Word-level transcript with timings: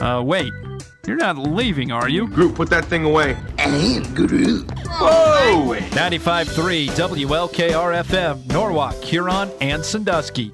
Uh, 0.00 0.22
wait. 0.22 0.52
You're 1.06 1.16
not 1.16 1.38
leaving, 1.38 1.92
are 1.92 2.08
you? 2.08 2.26
Group, 2.28 2.54
put 2.54 2.70
that 2.70 2.84
thing 2.84 3.04
away. 3.04 3.34
Whoa! 4.88 5.74
95.3 5.90 6.88
WLKR 6.90 8.04
FM, 8.04 8.46
Norwalk, 8.52 8.94
Huron, 9.02 9.50
and 9.60 9.84
Sandusky. 9.84 10.52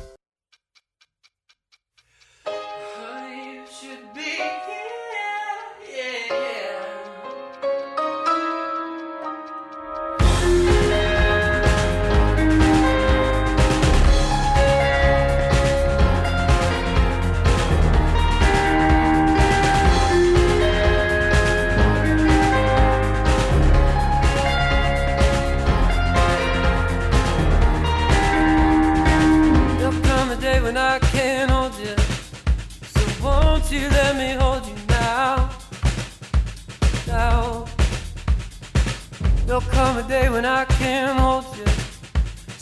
There'll 39.59 39.73
come 39.73 39.96
a 39.96 40.02
day 40.02 40.28
when 40.28 40.45
I 40.45 40.66
can't 40.66 41.19
hold 41.19 41.46
you. 41.56 41.65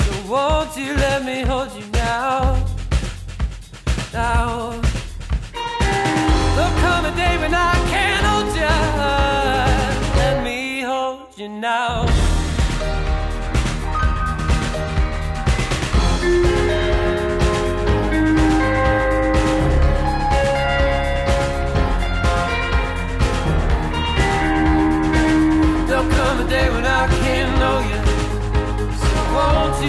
So 0.05 0.30
won't 0.30 0.77
you 0.77 0.95
let 0.95 1.25
me 1.25 1.41
hold 1.41 1.73
you 1.73 1.84
now? 1.91 2.65
Now. 4.12 4.80
There'll 6.55 6.79
come 6.87 7.05
a 7.07 7.17
day 7.17 7.37
when 7.39 7.53
I 7.53 7.75
can't 7.91 8.25
hold 8.25 8.55
you. 8.55 8.75
Let 10.20 10.45
me 10.45 10.83
hold 10.83 11.37
you 11.37 11.48
now. 11.48 12.23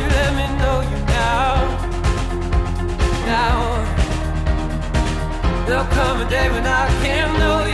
Let 0.01 0.29
me 0.39 0.45
know 0.59 0.81
you 0.91 0.99
now? 1.05 1.53
Now. 3.25 3.57
There'll 5.65 5.85
come 5.85 6.21
a 6.21 6.29
day 6.29 6.49
when 6.49 6.65
I 6.65 6.87
can't 7.03 7.39
know 7.39 7.64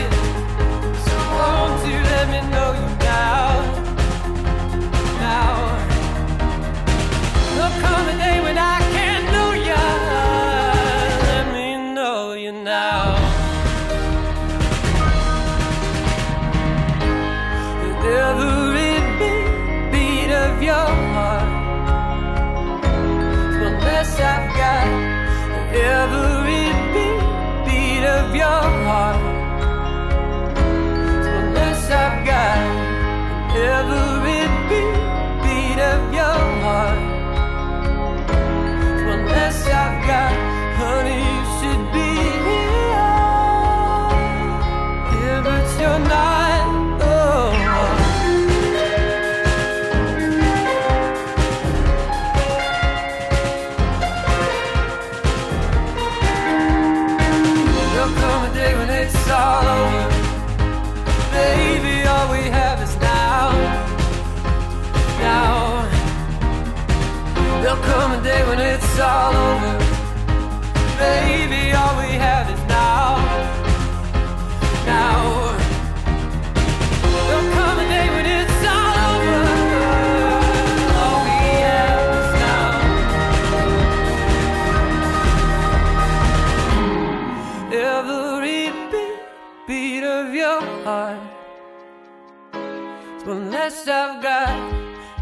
one 93.71 93.87
I've 93.87 94.21
got. 94.21 94.49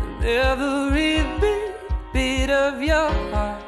And 0.01 0.25
every 0.25 1.23
beat, 1.39 1.73
beat 2.13 2.49
of 2.49 2.81
your 2.81 3.11
heart 3.31 3.63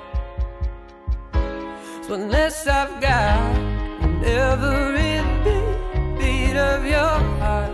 is 2.01 2.09
one 2.09 2.29
less 2.29 2.67
I've 2.67 2.99
got. 2.99 3.55
And 4.01 4.25
every 4.25 5.21
beat, 5.43 6.19
beat 6.19 6.57
of 6.57 6.85
your 6.85 7.19
heart 7.41 7.73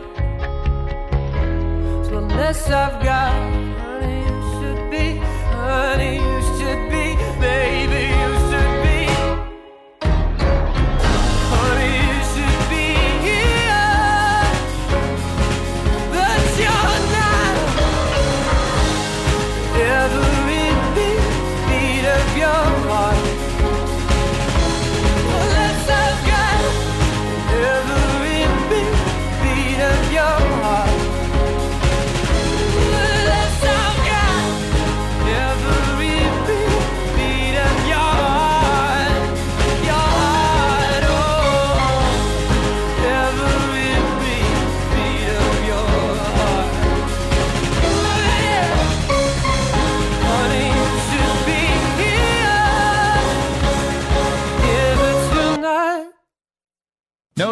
is 2.01 2.09
one 2.09 2.29
less 2.29 2.69
I've 2.69 3.03
got. 3.03 3.33
Honey, 3.79 4.19
you 4.27 4.41
should 4.59 4.91
be, 4.91 5.17
honey, 5.55 6.15
you 6.15 6.41
should 6.57 6.83
be, 6.91 7.05
baby, 7.39 7.86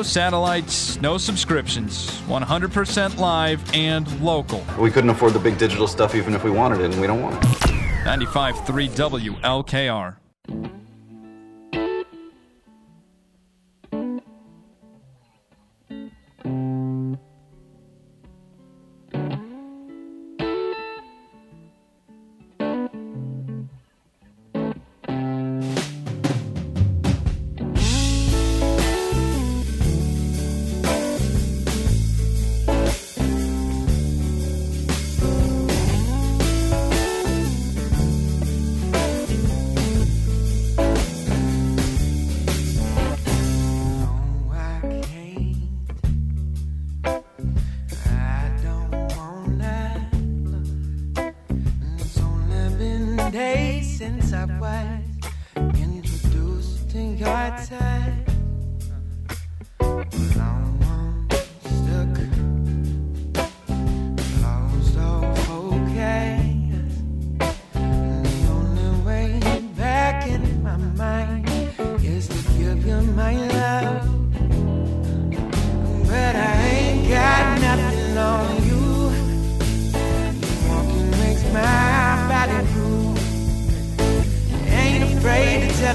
satellites, 0.05 0.99
no 1.01 1.17
subscriptions. 1.17 2.07
100% 2.27 3.17
live 3.17 3.73
and 3.73 4.21
local. 4.21 4.63
We 4.79 4.91
couldn't 4.91 5.09
afford 5.09 5.33
the 5.33 5.39
big 5.39 5.57
digital 5.57 5.87
stuff 5.87 6.15
even 6.15 6.33
if 6.33 6.43
we 6.43 6.51
wanted 6.51 6.81
it, 6.81 6.91
and 6.91 7.01
we 7.01 7.07
don't 7.07 7.21
want 7.21 7.35
it. 7.43 7.47
95.3 8.05 8.89
WLKR. 9.41 10.74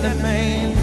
The 0.03 0.15
truth. 0.15 0.80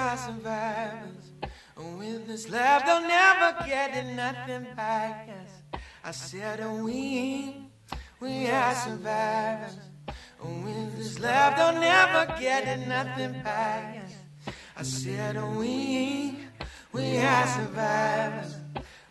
Are 0.00 0.16
survivors. 0.16 1.24
And 1.76 1.98
With 1.98 2.26
this 2.26 2.48
love, 2.48 2.82
they'll 2.86 3.08
never 3.20 3.48
get 3.66 3.88
it, 4.00 4.14
nothing 4.14 4.66
back. 4.74 5.28
Yes, 5.28 5.80
I 6.04 6.10
said 6.10 6.60
uh, 6.60 6.70
we, 6.84 7.66
we 8.20 8.48
are 8.48 8.74
survivors. 8.74 9.76
And 10.42 10.64
With 10.64 10.96
this 10.96 11.18
love, 11.20 11.56
they'll 11.56 11.80
never 11.80 12.22
get 12.40 12.66
it, 12.72 12.86
nothing 12.88 13.42
back. 13.42 13.82
Yes, 13.96 14.54
I 14.76 14.82
said 14.82 15.36
uh, 15.36 15.46
we, 15.58 16.36
we 16.92 17.18
are 17.18 17.46
survivors. 17.46 18.56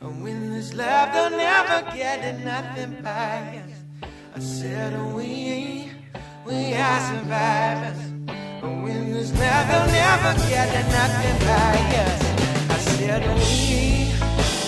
And 0.02 0.24
With 0.24 0.42
this 0.54 0.74
love, 0.74 1.14
they'll 1.14 1.38
never 1.38 1.80
get 1.96 2.20
it, 2.30 2.44
nothing 2.44 3.02
back. 3.02 3.54
Yes, 3.54 4.10
I 4.36 4.40
said 4.40 4.94
uh, 4.94 5.16
we, 5.16 5.92
we 6.46 6.74
are 6.74 7.00
survivors. 7.12 8.19
Love, 9.20 9.36
they'll 9.36 9.92
never 9.92 10.32
get 10.48 10.72
nothing 10.96 11.40
back. 11.44 11.92
Yes, 11.92 12.24
I 12.72 12.78
said 12.88 13.22
oh, 13.28 13.36
we, 13.36 14.08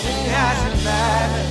we 0.04 0.28
survivors. 0.60 1.50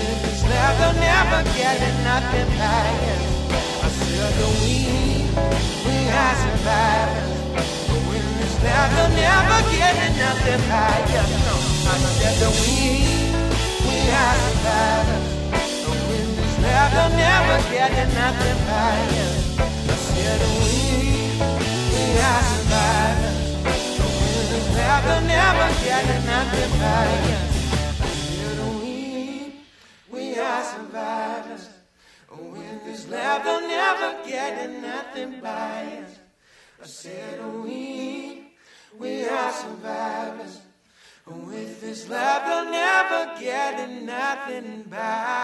With 0.00 0.24
this 0.24 0.40
love, 0.48 0.74
they'll 0.80 0.96
never 0.96 1.44
get 1.52 1.76
nothing 2.08 2.48
back. 2.56 2.88
Yes, 3.04 3.20
I 3.52 3.88
said 4.00 4.32
oh, 4.32 4.48
we, 4.64 5.28
we 5.84 5.96
survivors. 6.40 7.36
With 8.08 8.28
this 8.40 8.56
love, 8.64 8.90
they'll 8.96 9.12
never 9.12 9.60
get 9.76 9.96
nothing. 10.16 10.62
Yes, 11.12 11.28
no, 11.44 11.52
I 11.84 12.00
said 12.16 12.40
oh, 12.48 12.56
we, 12.64 13.12
we 13.84 13.96
survivors. 14.56 15.36
With 16.08 16.32
this 16.32 16.54
love, 16.64 16.90
they'll 16.96 17.12
never 17.12 17.56
get 17.68 17.92
nothing 18.16 18.58
back. 18.64 19.04
Yes, 19.12 19.60
I 19.60 19.96
said 20.16 20.40
we. 20.64 21.75
Survivors. 22.16 23.46
Never, 24.74 25.20
nothing 26.26 26.72
we, 30.10 30.38
are 30.38 30.64
survivors. 30.64 31.68
With 32.30 32.84
this 32.84 33.04
they'll 33.04 33.60
never 33.60 34.28
get 34.28 34.70
nothing 34.80 35.40
back. 35.40 36.08
I 36.82 36.86
said 36.86 37.44
we, 37.62 38.52
we 38.98 39.28
are 39.28 39.52
survivors. 39.52 40.60
With 41.26 41.80
this 41.80 42.04
they'll 42.04 42.70
never 42.70 43.40
get 43.40 43.90
nothing 44.02 44.82
back. 44.84 45.36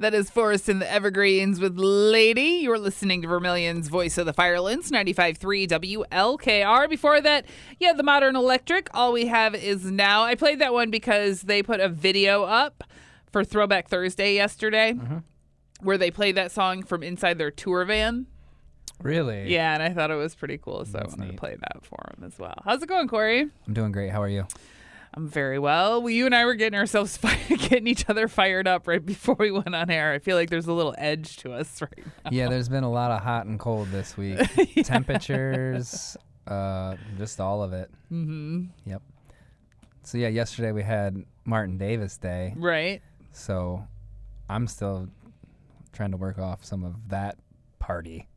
That 0.00 0.14
is 0.14 0.30
Forest 0.30 0.68
in 0.68 0.78
the 0.78 0.88
Evergreens 0.88 1.58
with 1.58 1.76
Lady. 1.76 2.60
You're 2.62 2.78
listening 2.78 3.20
to 3.22 3.28
Vermilion's 3.28 3.88
Voice 3.88 4.16
of 4.16 4.26
the 4.26 4.32
Firelands, 4.32 4.92
95.3 4.92 6.06
WLKR. 6.06 6.88
Before 6.88 7.20
that, 7.20 7.46
yeah, 7.80 7.92
the 7.92 8.04
Modern 8.04 8.36
Electric. 8.36 8.90
All 8.94 9.12
we 9.12 9.26
have 9.26 9.56
is 9.56 9.86
now. 9.86 10.22
I 10.22 10.36
played 10.36 10.60
that 10.60 10.72
one 10.72 10.92
because 10.92 11.42
they 11.42 11.64
put 11.64 11.80
a 11.80 11.88
video 11.88 12.44
up 12.44 12.84
for 13.32 13.42
Throwback 13.42 13.88
Thursday 13.88 14.34
yesterday 14.34 14.92
mm-hmm. 14.92 15.18
where 15.82 15.98
they 15.98 16.12
played 16.12 16.36
that 16.36 16.52
song 16.52 16.84
from 16.84 17.02
inside 17.02 17.38
their 17.38 17.50
tour 17.50 17.84
van. 17.84 18.28
Really? 19.02 19.52
Yeah, 19.52 19.74
and 19.74 19.82
I 19.82 19.92
thought 19.92 20.12
it 20.12 20.16
was 20.16 20.36
pretty 20.36 20.58
cool, 20.58 20.84
so 20.84 20.92
That's 20.92 21.14
I 21.14 21.16
wanted 21.16 21.24
neat. 21.24 21.32
to 21.32 21.38
play 21.38 21.56
that 21.56 21.84
for 21.84 21.98
them 22.14 22.24
as 22.24 22.38
well. 22.38 22.62
How's 22.64 22.84
it 22.84 22.88
going, 22.88 23.08
Cory? 23.08 23.48
I'm 23.66 23.74
doing 23.74 23.90
great. 23.90 24.10
How 24.10 24.22
are 24.22 24.28
you? 24.28 24.46
I'm 25.14 25.28
very 25.28 25.58
well. 25.58 26.02
well. 26.02 26.10
You 26.10 26.26
and 26.26 26.34
I 26.34 26.44
were 26.44 26.54
getting 26.54 26.78
ourselves 26.78 27.18
getting 27.48 27.86
each 27.86 28.08
other 28.08 28.28
fired 28.28 28.68
up 28.68 28.86
right 28.86 29.04
before 29.04 29.36
we 29.38 29.50
went 29.50 29.74
on 29.74 29.90
air. 29.90 30.12
I 30.12 30.18
feel 30.18 30.36
like 30.36 30.50
there's 30.50 30.66
a 30.66 30.72
little 30.72 30.94
edge 30.98 31.36
to 31.38 31.52
us 31.52 31.80
right 31.82 32.06
now. 32.24 32.30
Yeah, 32.30 32.48
there's 32.48 32.68
been 32.68 32.84
a 32.84 32.90
lot 32.90 33.10
of 33.10 33.22
hot 33.22 33.46
and 33.46 33.58
cold 33.58 33.88
this 33.90 34.16
week. 34.16 34.38
Temperatures, 34.84 36.16
uh, 36.46 36.96
just 37.16 37.40
all 37.40 37.62
of 37.62 37.72
it. 37.72 37.90
Mm-hmm. 38.12 38.64
Yep. 38.86 39.02
So 40.04 40.18
yeah, 40.18 40.28
yesterday 40.28 40.72
we 40.72 40.82
had 40.82 41.22
Martin 41.44 41.78
Davis 41.78 42.16
Day. 42.16 42.54
Right? 42.56 43.02
So 43.32 43.86
I'm 44.48 44.66
still 44.66 45.08
trying 45.92 46.12
to 46.12 46.16
work 46.16 46.38
off 46.38 46.64
some 46.64 46.84
of 46.84 47.08
that 47.08 47.38
party. 47.78 48.28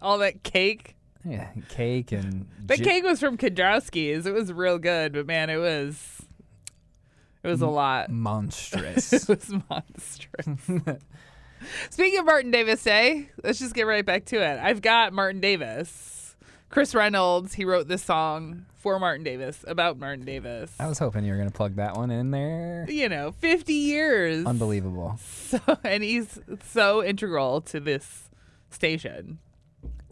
All 0.00 0.18
that 0.18 0.42
cake. 0.42 0.96
Yeah, 1.24 1.48
cake 1.68 2.12
and 2.12 2.48
The 2.64 2.76
cake 2.76 3.04
was 3.04 3.20
from 3.20 3.36
Kendrowski's. 3.36 4.26
It 4.26 4.34
was 4.34 4.52
real 4.52 4.78
good, 4.78 5.12
but 5.12 5.26
man, 5.26 5.50
it 5.50 5.58
was 5.58 6.22
it 7.42 7.48
was 7.48 7.60
a 7.60 7.66
lot. 7.68 8.10
monstrous. 8.10 9.12
It 9.12 9.28
was 9.28 9.52
monstrous. 9.70 10.96
Speaking 11.90 12.18
of 12.18 12.26
Martin 12.26 12.50
Davis 12.50 12.82
Day, 12.82 13.30
let's 13.44 13.58
just 13.58 13.74
get 13.74 13.86
right 13.86 14.04
back 14.04 14.24
to 14.26 14.36
it. 14.42 14.58
I've 14.60 14.82
got 14.82 15.12
Martin 15.12 15.40
Davis. 15.40 16.36
Chris 16.70 16.94
Reynolds, 16.94 17.54
he 17.54 17.64
wrote 17.64 17.86
this 17.86 18.02
song 18.02 18.64
for 18.74 18.98
Martin 18.98 19.22
Davis 19.22 19.64
about 19.68 19.98
Martin 19.98 20.24
Davis. 20.24 20.72
I 20.80 20.88
was 20.88 20.98
hoping 20.98 21.24
you 21.24 21.30
were 21.32 21.36
going 21.36 21.50
to 21.50 21.54
plug 21.54 21.76
that 21.76 21.96
one 21.96 22.10
in 22.10 22.30
there. 22.30 22.86
You 22.88 23.08
know, 23.08 23.32
50 23.32 23.72
years. 23.72 24.46
Unbelievable. 24.46 25.18
So, 25.52 25.60
and 25.84 26.02
he's 26.02 26.38
so 26.64 27.04
integral 27.04 27.60
to 27.62 27.78
this 27.78 28.30
station. 28.70 29.38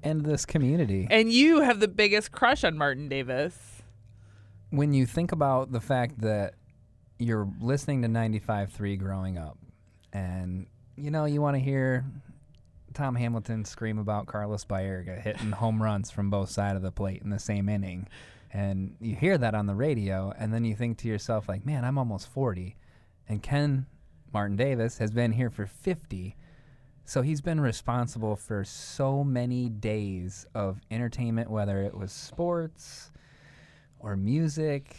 And 0.02 0.25
this 0.25 0.45
community. 0.47 1.07
And 1.11 1.33
you 1.33 1.61
have 1.61 1.80
the 1.80 1.88
biggest 1.88 2.33
crush 2.33 2.64
on 2.64 2.76
Martin 2.78 3.09
Davis. 3.09 3.83
when 4.71 4.92
you 4.95 5.04
think 5.07 5.33
about 5.33 5.73
the 5.73 5.80
fact 5.80 6.21
that 6.21 6.54
you're 7.19 7.49
listening 7.61 8.02
to 8.02 8.09
95.3 8.09 8.99
growing 8.99 9.37
up 9.37 9.59
and 10.12 10.66
you 10.97 11.11
know 11.11 11.25
you 11.26 11.40
want 11.42 11.54
to 11.54 11.61
hear 11.61 12.04
tom 12.95 13.14
hamilton 13.14 13.64
scream 13.64 13.99
about 13.99 14.26
carlos 14.26 14.64
baerga 14.64 15.21
hitting 15.21 15.50
home 15.52 15.83
runs 15.83 16.11
from 16.11 16.30
both 16.30 16.49
sides 16.50 16.76
of 16.76 16.83
the 16.83 16.90
plate 16.90 17.21
in 17.23 17.30
the 17.30 17.38
same 17.38 17.69
inning 17.69 18.09
and 18.52 18.95
you 19.00 19.14
hear 19.14 19.37
that 19.37 19.54
on 19.54 19.66
the 19.66 19.75
radio 19.75 20.33
and 20.38 20.52
then 20.54 20.64
you 20.64 20.75
think 20.75 20.97
to 20.99 21.09
yourself 21.09 21.49
like 21.49 21.66
man 21.66 21.85
i'm 21.85 21.99
almost 21.99 22.28
40 22.28 22.75
and 23.28 23.42
ken 23.42 23.87
martin 24.33 24.57
davis 24.57 24.99
has 24.99 25.11
been 25.11 25.33
here 25.33 25.50
for 25.50 25.66
50 25.66 26.37
so 27.11 27.23
he's 27.23 27.40
been 27.40 27.61
responsible 27.61 28.37
for 28.37 28.62
so 28.62 29.25
many 29.25 29.69
days 29.69 30.47
of 30.55 30.79
entertainment 30.93 31.50
whether 31.50 31.83
it 31.83 31.93
was 31.93 32.12
sports 32.12 33.11
or 33.99 34.17
music 34.17 34.97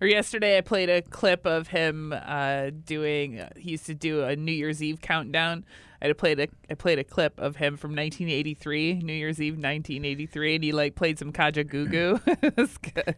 Or 0.00 0.08
yesterday, 0.08 0.58
I 0.58 0.62
played 0.62 0.90
a 0.90 1.00
clip 1.00 1.46
of 1.46 1.68
him 1.68 2.12
uh, 2.12 2.70
doing. 2.84 3.40
He 3.56 3.72
used 3.72 3.86
to 3.86 3.94
do 3.94 4.24
a 4.24 4.34
New 4.34 4.52
Year's 4.52 4.82
Eve 4.82 5.00
countdown. 5.00 5.64
I 6.02 6.12
played 6.12 6.40
a. 6.40 6.48
I 6.70 6.74
played 6.74 6.98
a 6.98 7.04
clip 7.04 7.38
of 7.38 7.56
him 7.56 7.76
from 7.76 7.92
1983, 7.92 9.00
New 9.02 9.12
Year's 9.12 9.40
Eve 9.40 9.54
1983, 9.54 10.54
and 10.56 10.64
he 10.64 10.72
like 10.72 10.94
played 10.94 11.18
some 11.18 11.32
Kajagoogoo. 11.32 12.56
was 12.56 12.78
good. 12.78 13.16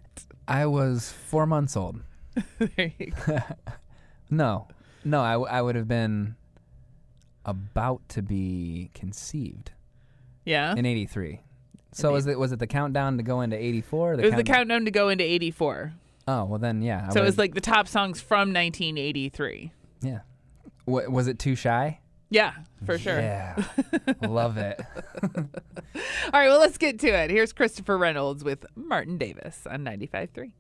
I 0.49 0.67
was 0.67 1.11
four 1.11 1.47
months 1.47 1.77
old. 1.77 2.01
There 2.59 2.93
you 2.99 3.13
go. 3.27 3.39
No, 4.31 4.69
no, 5.05 5.21
I 5.23 5.61
would 5.61 5.75
have 5.75 5.89
been 5.89 6.37
about 7.45 8.01
to 8.11 8.23
be 8.23 8.91
conceived 8.95 9.73
Yeah, 10.45 10.75
in 10.77 10.87
'83. 10.87 11.41
So 11.93 12.13
was 12.13 12.27
it 12.27 12.39
was 12.39 12.53
it 12.53 12.59
the 12.59 12.67
countdown 12.67 13.17
to 13.17 13.23
go 13.23 13.41
into 13.41 13.57
'84? 13.57 14.15
it 14.15 14.25
was 14.25 14.35
the 14.35 14.45
countdown 14.45 14.85
to 14.85 14.91
go 14.91 15.09
into 15.09 15.25
84. 15.25 15.93
Oh 16.29 16.45
well, 16.45 16.59
then 16.59 16.83
yeah. 16.83 17.07
I 17.09 17.13
So 17.13 17.21
it 17.21 17.25
was 17.25 17.33
would've- 17.33 17.39
like 17.39 17.55
the 17.55 17.61
top 17.61 17.89
songs 17.89 18.21
from 18.21 18.53
1983. 18.53 19.73
yeah. 20.03 20.21
Wa- 20.87 21.09
was 21.09 21.27
it 21.29 21.39
too 21.39 21.55
shy? 21.57 22.01
Yeah, 22.33 22.53
for 22.87 22.97
sure. 22.97 23.19
Yeah, 23.19 23.61
love 24.23 24.57
it. 24.57 24.81
All 25.25 25.31
right, 26.33 26.49
well, 26.49 26.61
let's 26.61 26.79
get 26.79 27.01
to 27.01 27.09
it. 27.09 27.29
Here's 27.31 27.53
Christopher 27.53 27.99
Reynolds 27.99 28.45
with 28.45 28.65
Martin 28.77 29.19
Davis 29.19 29.67
on 29.69 29.85
95.3. 29.85 30.53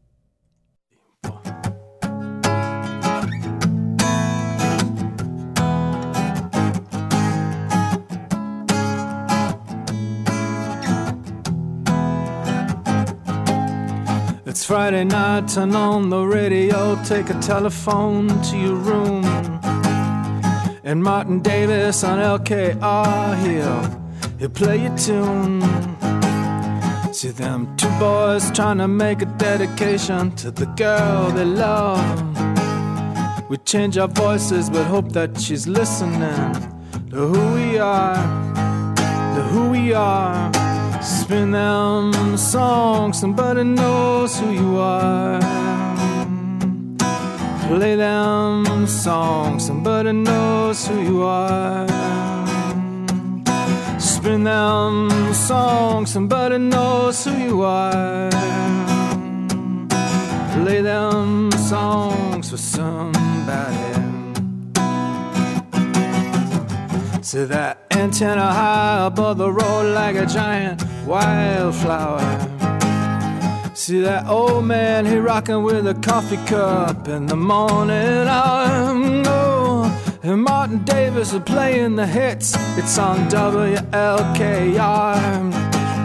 It's 14.50 14.64
Friday 14.64 15.04
night, 15.04 15.46
turn 15.46 15.76
on 15.76 16.10
the 16.10 16.24
radio, 16.24 17.00
take 17.04 17.30
a 17.30 17.34
telephone 17.34 18.26
to 18.26 18.56
your 18.58 18.74
room. 18.74 19.24
And 20.82 21.04
Martin 21.04 21.38
Davis 21.38 22.02
on 22.02 22.18
LKR, 22.18 23.36
he'll, 23.44 24.38
he'll 24.40 24.48
play 24.48 24.78
your 24.82 24.96
tune. 24.98 25.60
See 27.14 27.28
them 27.30 27.76
two 27.76 27.88
boys 28.00 28.50
trying 28.50 28.78
to 28.78 28.88
make 28.88 29.22
a 29.22 29.26
dedication 29.26 30.34
to 30.42 30.50
the 30.50 30.66
girl 30.66 31.30
they 31.30 31.44
love. 31.44 32.10
We 33.48 33.56
change 33.58 33.98
our 33.98 34.08
voices, 34.08 34.68
but 34.68 34.82
hope 34.86 35.12
that 35.12 35.40
she's 35.40 35.68
listening 35.68 36.54
to 37.10 37.16
who 37.16 37.54
we 37.54 37.78
are, 37.78 38.16
to 39.36 39.42
who 39.52 39.70
we 39.70 39.92
are. 39.92 40.59
Spin 41.02 41.50
them 41.52 42.36
songs, 42.36 43.18
somebody 43.18 43.64
knows 43.64 44.38
who 44.38 44.50
you 44.50 44.76
are. 44.78 45.40
Play 47.68 47.96
them 47.96 48.86
songs, 48.86 49.64
somebody 49.66 50.12
knows 50.12 50.86
who 50.86 51.00
you 51.00 51.22
are. 51.22 51.86
Spin 53.98 54.44
them 54.44 55.32
songs, 55.32 56.12
somebody 56.12 56.58
knows 56.58 57.24
who 57.24 57.34
you 57.36 57.62
are. 57.62 58.28
Play 60.52 60.82
them 60.82 61.50
songs 61.52 62.50
for 62.50 62.58
somebody. 62.58 63.20
See 67.22 67.44
that 67.44 67.86
antenna 67.92 68.52
high 68.52 69.06
above 69.06 69.38
the 69.38 69.50
road 69.50 69.94
like 69.94 70.16
a 70.16 70.26
giant 70.26 70.89
wildflower. 71.06 72.20
See 73.74 74.00
that 74.02 74.26
old 74.26 74.66
man, 74.66 75.06
he 75.06 75.16
rocking 75.16 75.62
with 75.62 75.86
a 75.86 75.94
coffee 75.94 76.36
cup 76.46 77.08
in 77.08 77.26
the 77.26 77.36
morning 77.36 78.28
hour. 78.28 78.68
Oh, 79.26 80.18
and 80.22 80.42
Martin 80.42 80.84
Davis 80.84 81.32
is 81.32 81.40
playing 81.40 81.96
the 81.96 82.06
hits. 82.06 82.54
It's 82.76 82.98
on 82.98 83.28
WLKR. 83.30 83.80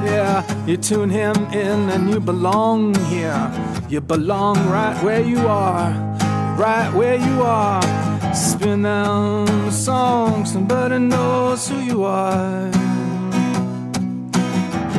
Yeah, 0.05 0.65
you 0.65 0.77
tune 0.77 1.09
him 1.09 1.35
in 1.51 1.89
and 1.89 2.09
you 2.09 2.19
belong 2.19 2.95
here. 3.05 3.51
You 3.89 4.01
belong 4.01 4.55
right 4.69 4.97
where 5.03 5.21
you 5.21 5.39
are, 5.47 5.91
right 6.57 6.91
where 6.93 7.17
you 7.17 7.41
are. 7.41 7.81
Spin 8.33 8.83
them 8.83 9.71
songs, 9.71 10.53
somebody 10.53 10.99
knows 10.99 11.67
who 11.67 11.79
you 11.79 12.03
are. 12.03 12.71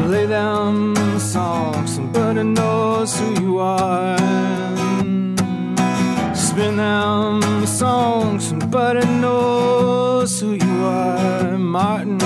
Play 0.07 0.27
them 0.27 0.95
songs, 1.19 1.97
somebody 1.97 2.45
knows 2.45 3.19
who 3.19 3.43
you 3.43 3.59
are. 3.59 4.17
Spin 6.33 6.77
them 6.77 7.67
songs, 7.67 8.47
somebody 8.47 9.05
knows 9.21 10.41
who 10.41 10.53
you 10.53 10.85
are. 10.85 11.59
Martin, 11.59 12.21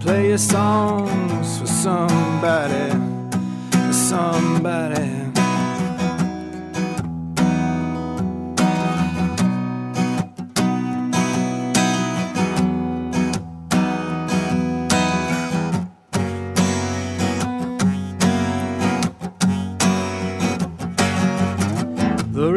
play 0.00 0.28
your 0.28 0.38
songs 0.38 1.58
for 1.58 1.66
somebody, 1.66 2.90
for 3.70 3.92
somebody. 3.92 5.11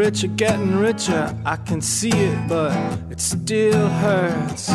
The 0.05 0.12
rich 0.12 0.24
are 0.24 0.27
getting 0.27 0.75
richer, 0.75 1.35
I 1.47 1.55
can 1.55 1.81
see 1.81 2.12
it, 2.12 2.47
but 2.47 2.71
it 3.09 3.19
still 3.19 3.88
hurts. 3.88 4.67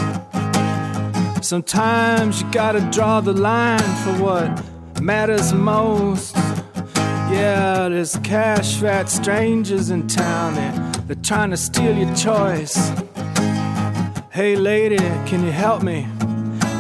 Sometimes 1.41 2.43
you 2.43 2.51
gotta 2.51 2.81
draw 2.91 3.21
the 3.21 3.33
line 3.33 3.79
for 4.03 4.13
what 4.25 5.01
matters 5.01 5.53
most. 5.53 6.35
Yeah, 6.35 7.89
there's 7.89 8.17
cash 8.25 8.81
fat 8.81 9.09
strangers 9.09 9.91
in 9.91 10.09
town, 10.09 10.57
they're, 10.57 11.05
they're 11.07 11.23
trying 11.23 11.51
to 11.51 11.57
steal 11.57 11.97
your 11.97 12.13
choice. 12.17 12.91
Hey 14.33 14.57
lady, 14.57 14.99
can 15.29 15.45
you 15.45 15.53
help 15.53 15.85
me? 15.85 16.09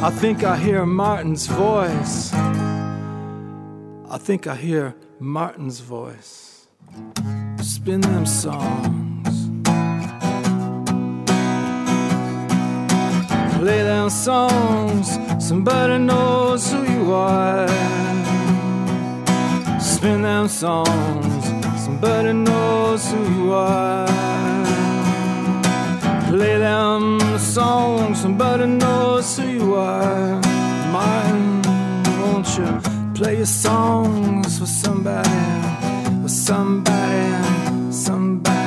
I 0.02 0.10
think 0.10 0.42
I 0.42 0.56
hear 0.56 0.84
Martin's 0.84 1.46
voice. 1.46 2.34
I 2.34 4.18
think 4.18 4.48
I 4.48 4.56
hear 4.56 4.96
Martin's 5.20 5.78
voice 5.78 6.66
spin 7.62 8.00
them 8.00 8.26
songs. 8.26 9.36
Play 13.58 13.82
them 13.82 14.08
songs, 14.08 15.18
somebody 15.38 15.98
knows 15.98 16.72
who 16.72 16.82
you 16.84 17.12
are. 17.12 17.68
Spin 19.78 20.22
them 20.22 20.48
songs, 20.48 21.44
somebody 21.84 22.32
knows 22.32 23.10
who 23.10 23.20
you 23.34 23.52
are. 23.52 24.06
Play 26.30 26.58
them 26.58 27.18
songs, 27.38 28.20
somebody 28.20 28.66
knows 28.66 29.36
who 29.36 29.46
you 29.48 29.74
are. 29.74 30.40
Martin, 30.92 31.62
won't 32.20 32.48
you 32.56 32.68
play 33.14 33.36
your 33.38 33.46
songs 33.46 34.58
for 34.58 34.66
somebody? 34.66 35.28
For 36.22 36.28
somebody, 36.28 36.99
somebody. 38.10 38.59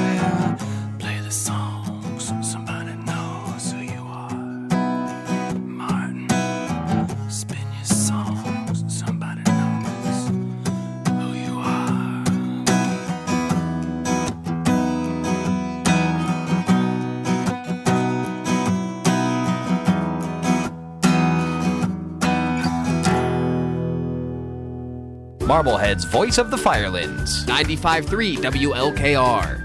Marblehead's 25.53 26.03
Voice 26.03 26.39
of 26.39 26.49
the 26.49 26.57
Firelands. 26.57 27.45
95.3 27.45 28.37
WLKR. 28.37 29.62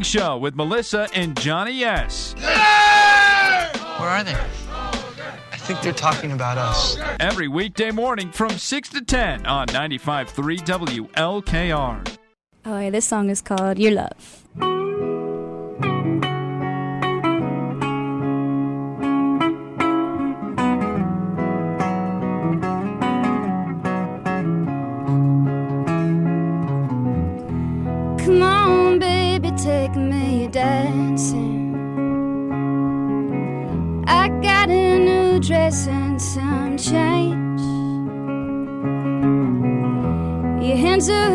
Morning 0.00 0.20
Show 0.20 0.38
with 0.38 0.56
Melissa 0.56 1.08
and 1.12 1.38
Johnny 1.38 1.84
S. 1.84 2.34
Where 2.38 4.08
are 4.08 4.24
they? 4.24 4.32
I 4.32 5.58
think 5.58 5.82
they're 5.82 5.92
talking 5.92 6.32
about 6.32 6.56
us. 6.56 6.96
Every 7.20 7.48
weekday 7.48 7.90
morning 7.90 8.32
from 8.32 8.48
6 8.48 8.88
to 8.88 9.04
10 9.04 9.44
on 9.44 9.66
95.3 9.66 11.10
WLKR. 11.10 12.16
Oh, 12.64 12.78
yeah, 12.78 12.88
this 12.88 13.04
song 13.04 13.28
is 13.28 13.42
called 13.42 13.78
Your 13.78 13.92
Love. 13.92 14.44
come 28.24 28.42
on, 28.42 28.98
baby 28.98 29.09
take 29.62 29.94
me 29.94 30.48
dancing. 30.48 31.74
I 34.06 34.28
got 34.40 34.70
a 34.70 34.98
new 34.98 35.38
dress 35.38 35.86
and 35.86 36.20
some 36.20 36.78
change. 36.78 37.60
Your 40.64 40.76
hands 40.76 41.10
are 41.10 41.30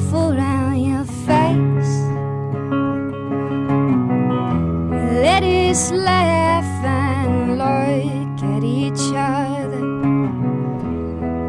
hair 0.00 0.32
down 0.32 0.80
your 0.80 1.04
face. 1.04 1.96
Let 5.22 5.42
us 5.42 5.90
laugh 5.90 6.84
and 6.84 7.58
look 7.58 8.42
at 8.54 8.62
each 8.64 9.12
other. 9.14 9.84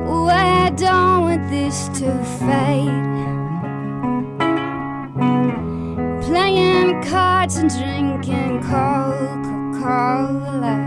Oh, 0.07 0.27
I 0.27 0.71
don't 0.71 1.21
want 1.21 1.49
this 1.49 1.89
to 1.99 2.11
fade. 2.39 3.07
Playing 6.23 7.03
cards 7.03 7.57
and 7.57 7.69
drinking 7.69 8.61
Coca 8.63 9.57
Cola. 9.79 10.77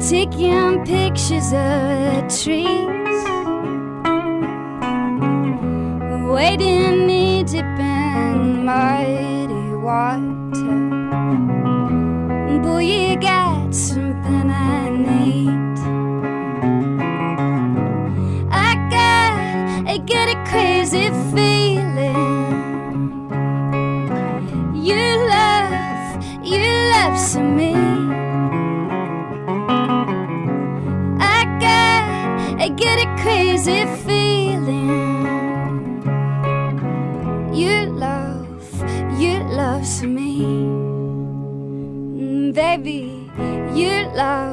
Taking 0.00 0.84
pictures 0.84 1.52
of 1.52 1.52
the 1.52 2.42
trees. 2.42 3.01
Waiting 6.32 7.06
knee 7.06 7.44
deep 7.44 7.62
in 7.78 8.64
muddy 8.64 9.74
water. 9.74 10.31
You 44.22 44.51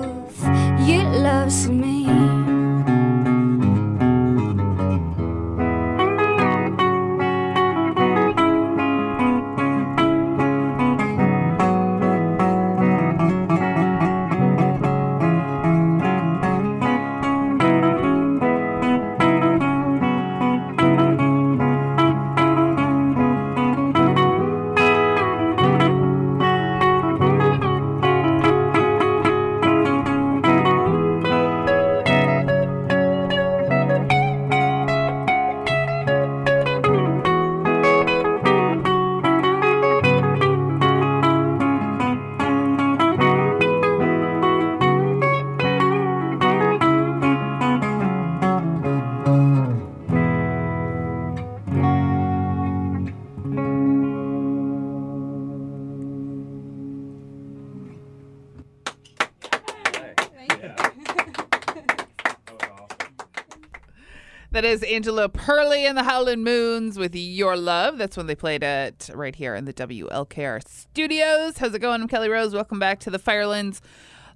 That 64.59 64.65
is 64.65 64.83
Angela 64.83 65.29
Perley 65.29 65.87
and 65.87 65.97
the 65.97 66.03
Howlin' 66.03 66.43
Moons 66.43 66.99
with 66.99 67.15
Your 67.15 67.55
Love. 67.55 67.97
That's 67.97 68.17
when 68.17 68.27
they 68.27 68.35
played 68.35 68.61
it 68.61 69.09
right 69.13 69.33
here 69.33 69.55
in 69.55 69.63
the 69.63 69.71
WLKR 69.71 70.67
studios. 70.67 71.59
How's 71.59 71.73
it 71.73 71.79
going? 71.79 72.01
I'm 72.01 72.09
Kelly 72.09 72.27
Rose. 72.27 72.53
Welcome 72.53 72.77
back 72.77 72.99
to 72.99 73.09
the 73.09 73.19
Firelands 73.19 73.81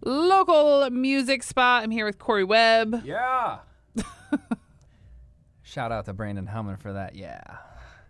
local 0.06 0.90
music 0.92 1.44
spot. 1.44 1.84
I'm 1.84 1.92
here 1.92 2.06
with 2.06 2.20
Cory 2.20 2.46
Webb. 2.46 3.02
Yeah. 3.04 3.58
Shout 5.62 5.92
out 5.92 6.06
to 6.06 6.14
Brandon 6.14 6.48
Hummon 6.48 6.78
for 6.78 6.94
that. 6.94 7.16
Yeah. 7.16 7.44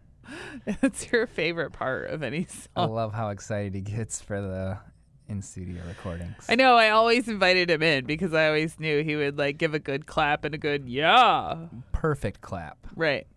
That's 0.81 1.11
your 1.11 1.25
favorite 1.25 1.71
part 1.71 2.11
of 2.11 2.21
any 2.21 2.45
song. 2.45 2.69
I 2.75 2.85
love 2.85 3.13
how 3.15 3.29
excited 3.29 3.73
he 3.73 3.81
gets 3.81 4.21
for 4.21 4.39
the 4.39 4.77
in 5.27 5.41
studio 5.41 5.81
recordings. 5.87 6.45
I 6.49 6.55
know. 6.55 6.75
I 6.75 6.89
always 6.89 7.27
invited 7.27 7.69
him 7.69 7.81
in 7.81 8.05
because 8.05 8.33
I 8.33 8.47
always 8.47 8.79
knew 8.79 9.03
he 9.03 9.15
would 9.15 9.37
like 9.37 9.57
give 9.57 9.73
a 9.73 9.79
good 9.79 10.05
clap 10.05 10.45
and 10.45 10.53
a 10.53 10.57
good 10.57 10.87
yeah. 10.87 11.67
Perfect 11.91 12.41
clap. 12.41 12.77
Right. 12.95 13.27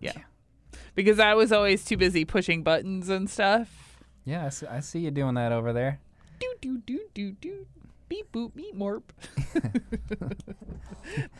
Yeah. 0.00 0.12
Because 0.94 1.18
I 1.18 1.34
was 1.34 1.52
always 1.52 1.84
too 1.84 1.96
busy 1.96 2.24
pushing 2.24 2.62
buttons 2.62 3.08
and 3.08 3.28
stuff. 3.28 3.98
Yeah, 4.24 4.46
I 4.46 4.48
see, 4.48 4.66
I 4.66 4.80
see 4.80 4.98
you 5.00 5.10
doing 5.10 5.34
that 5.34 5.52
over 5.52 5.72
there. 5.72 6.00
Do 6.38 6.54
do 6.60 6.78
do 6.78 7.00
do 7.12 7.32
do. 7.32 7.66
Beep 8.08 8.30
boop 8.32 8.54
beep 8.54 8.76
morp. 8.76 9.02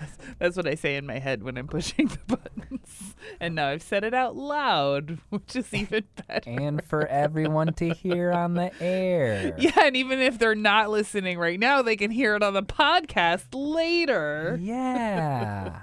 that's, 0.01 0.17
that's 0.39 0.57
what 0.57 0.67
I 0.67 0.75
say 0.75 0.97
in 0.97 1.07
my 1.07 1.19
head 1.19 1.43
when 1.43 1.59
I'm 1.59 1.67
pushing 1.69 2.09
the 2.09 2.19
buttons. 2.27 3.15
And 3.41 3.55
now 3.55 3.69
I've 3.69 3.83
said 3.83 4.03
it 4.05 4.15
out 4.15 4.35
loud, 4.37 5.19
which 5.31 5.57
is 5.57 5.73
even 5.75 6.05
better. 6.27 6.49
And 6.51 6.83
for 6.85 7.07
everyone 7.07 7.73
to 7.75 7.91
hear 7.91 8.33
on 8.33 8.55
the 8.55 8.71
air. 8.81 9.55
Yeah, 9.65 9.85
and 9.87 9.97
even 9.97 10.21
if 10.21 10.39
they're 10.39 10.55
not 10.55 10.91
listening 10.91 11.39
right 11.39 11.59
now, 11.59 11.81
they 11.83 11.97
can 11.97 12.11
hear 12.11 12.35
it 12.37 12.43
on 12.43 12.55
the 12.55 12.63
podcast 12.63 13.47
later. 13.53 14.59
Yeah. 14.61 15.81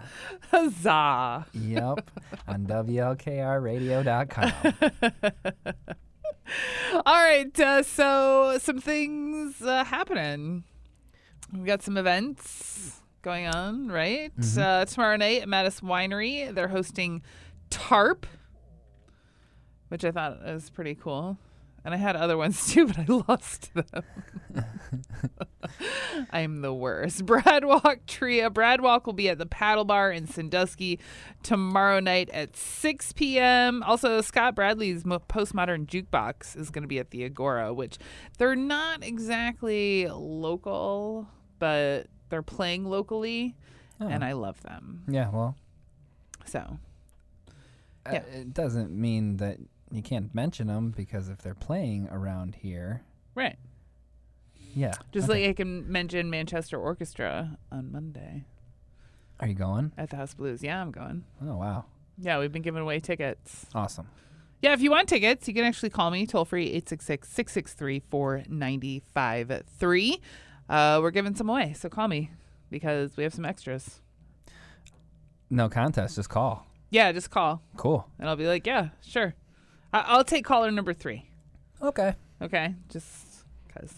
Huzzah. 0.52 1.48
yep. 1.54 2.10
On 2.48 2.66
WLKRradio.com. 2.66 4.52
All 7.06 7.24
right, 7.24 7.58
uh, 7.60 7.82
so 7.84 8.58
some 8.60 8.80
things 8.82 9.62
uh, 9.62 9.84
happening. 9.86 10.64
We 11.54 11.66
got 11.66 11.82
some 11.82 11.98
events 11.98 13.02
going 13.22 13.48
on, 13.48 13.90
right? 13.90 14.32
Uh, 14.58 14.86
tomorrow 14.86 15.18
night 15.18 15.42
at 15.42 15.48
Mattis 15.48 15.82
Winery, 15.82 16.54
they're 16.54 16.70
hosting 16.70 17.22
TARP, 17.70 18.26
which 19.90 20.06
I 20.06 20.12
thought 20.12 20.44
was 20.44 20.70
pretty 20.70 20.96
cool. 20.96 21.38
And 21.84 21.96
I 21.96 21.98
had 21.98 22.16
other 22.16 22.38
ones 22.38 22.68
too, 22.74 22.86
but 22.88 23.00
I 23.00 23.06
lost 23.28 23.74
them. 23.74 24.04
I'm 26.32 26.62
the 26.62 26.74
worst. 26.74 27.26
Bradwalk 27.26 28.02
Tria. 28.06 28.50
Bradwalk 28.52 29.06
will 29.06 29.14
be 29.14 29.30
at 29.30 29.40
the 29.40 29.46
Paddle 29.48 29.86
Bar 29.86 30.12
in 30.12 30.28
Sandusky 30.28 31.00
tomorrow 31.42 32.00
night 32.00 32.30
at 32.30 32.56
6 32.56 33.14
p.m. 33.14 33.82
Also, 33.84 34.22
Scott 34.22 34.56
Bradlee's 34.56 35.06
Mo- 35.06 35.24
Postmodern 35.28 35.88
Jukebox 35.88 36.56
is 36.56 36.70
going 36.70 36.84
to 36.84 36.88
be 36.88 37.00
at 37.00 37.10
the 37.10 37.24
Agora, 37.24 37.74
which 37.74 37.98
they're 38.38 38.56
not 38.56 39.04
exactly 39.04 40.08
local, 40.08 41.28
but 41.62 42.08
they're 42.30 42.42
playing 42.42 42.86
locally, 42.86 43.56
and 44.00 44.26
I 44.26 44.32
love 44.34 44.62
them. 44.64 45.04
yeah, 45.08 45.30
well, 45.30 45.56
So, 46.46 46.80
uh, 48.06 48.10
Yeah. 48.14 48.22
it 48.24 48.52
doesn't 48.54 48.92
mean 48.92 49.38
that 49.38 49.60
you 49.92 50.02
can't 50.02 50.34
mention 50.34 50.66
them 50.68 50.90
because 50.90 51.30
if 51.30 51.38
they're 51.44 51.54
playing 51.54 52.08
around 52.10 52.56
here, 52.56 53.04
right. 53.36 53.58
yeah. 54.74 54.94
Just 55.12 55.30
okay. 55.30 55.42
like 55.44 55.50
I 55.52 55.54
can 55.54 55.90
mention 55.92 56.32
Manchester 56.32 56.80
Orchestra 56.80 57.58
on 57.72 57.92
Monday 57.92 58.46
Are 59.40 59.48
you 59.48 59.54
going? 59.54 59.92
at 60.00 60.10
the 60.10 60.16
House 60.16 60.34
Blues. 60.34 60.64
Yeah, 60.64 60.82
I'm 60.82 60.90
going. 60.92 61.24
Oh, 61.44 61.58
wow. 61.58 61.86
Yeah, 62.18 62.40
we've 62.40 62.52
been 62.52 62.64
giving 62.64 62.82
away 62.82 63.00
tickets. 63.00 63.68
Awesome. 63.76 64.08
Yeah, 64.64 64.74
if 64.74 64.82
you 64.82 64.90
want 64.90 65.08
tickets, 65.10 65.48
you 65.48 65.54
can 65.54 65.64
actually 65.64 65.92
call 65.92 66.10
me 66.10 66.26
toll 66.26 66.46
free 66.46 66.66
866 66.68 67.28
663 67.30 68.00
4953. 68.10 70.22
Uh, 70.72 71.00
We're 71.02 71.12
giving 71.12 71.36
some 71.36 71.50
away, 71.50 71.74
so 71.74 71.90
call 71.90 72.08
me 72.08 72.32
because 72.70 73.18
we 73.18 73.24
have 73.24 73.34
some 73.34 73.44
extras. 73.44 74.00
No 75.50 75.68
contest, 75.68 76.16
just 76.16 76.30
call. 76.30 76.66
Yeah, 76.90 77.12
just 77.12 77.30
call 77.30 77.62
Cool. 77.76 78.08
and 78.18 78.30
I'll 78.30 78.38
be 78.38 78.48
like, 78.48 78.66
yeah, 78.66 78.90
sure. 79.06 79.34
I- 79.94 80.06
I'll 80.08 80.24
take 80.24 80.46
caller 80.46 80.72
number 80.72 80.94
three. 80.94 81.30
Okay. 81.82 82.16
Okay, 82.42 82.76
just 82.90 83.44
because 83.68 83.94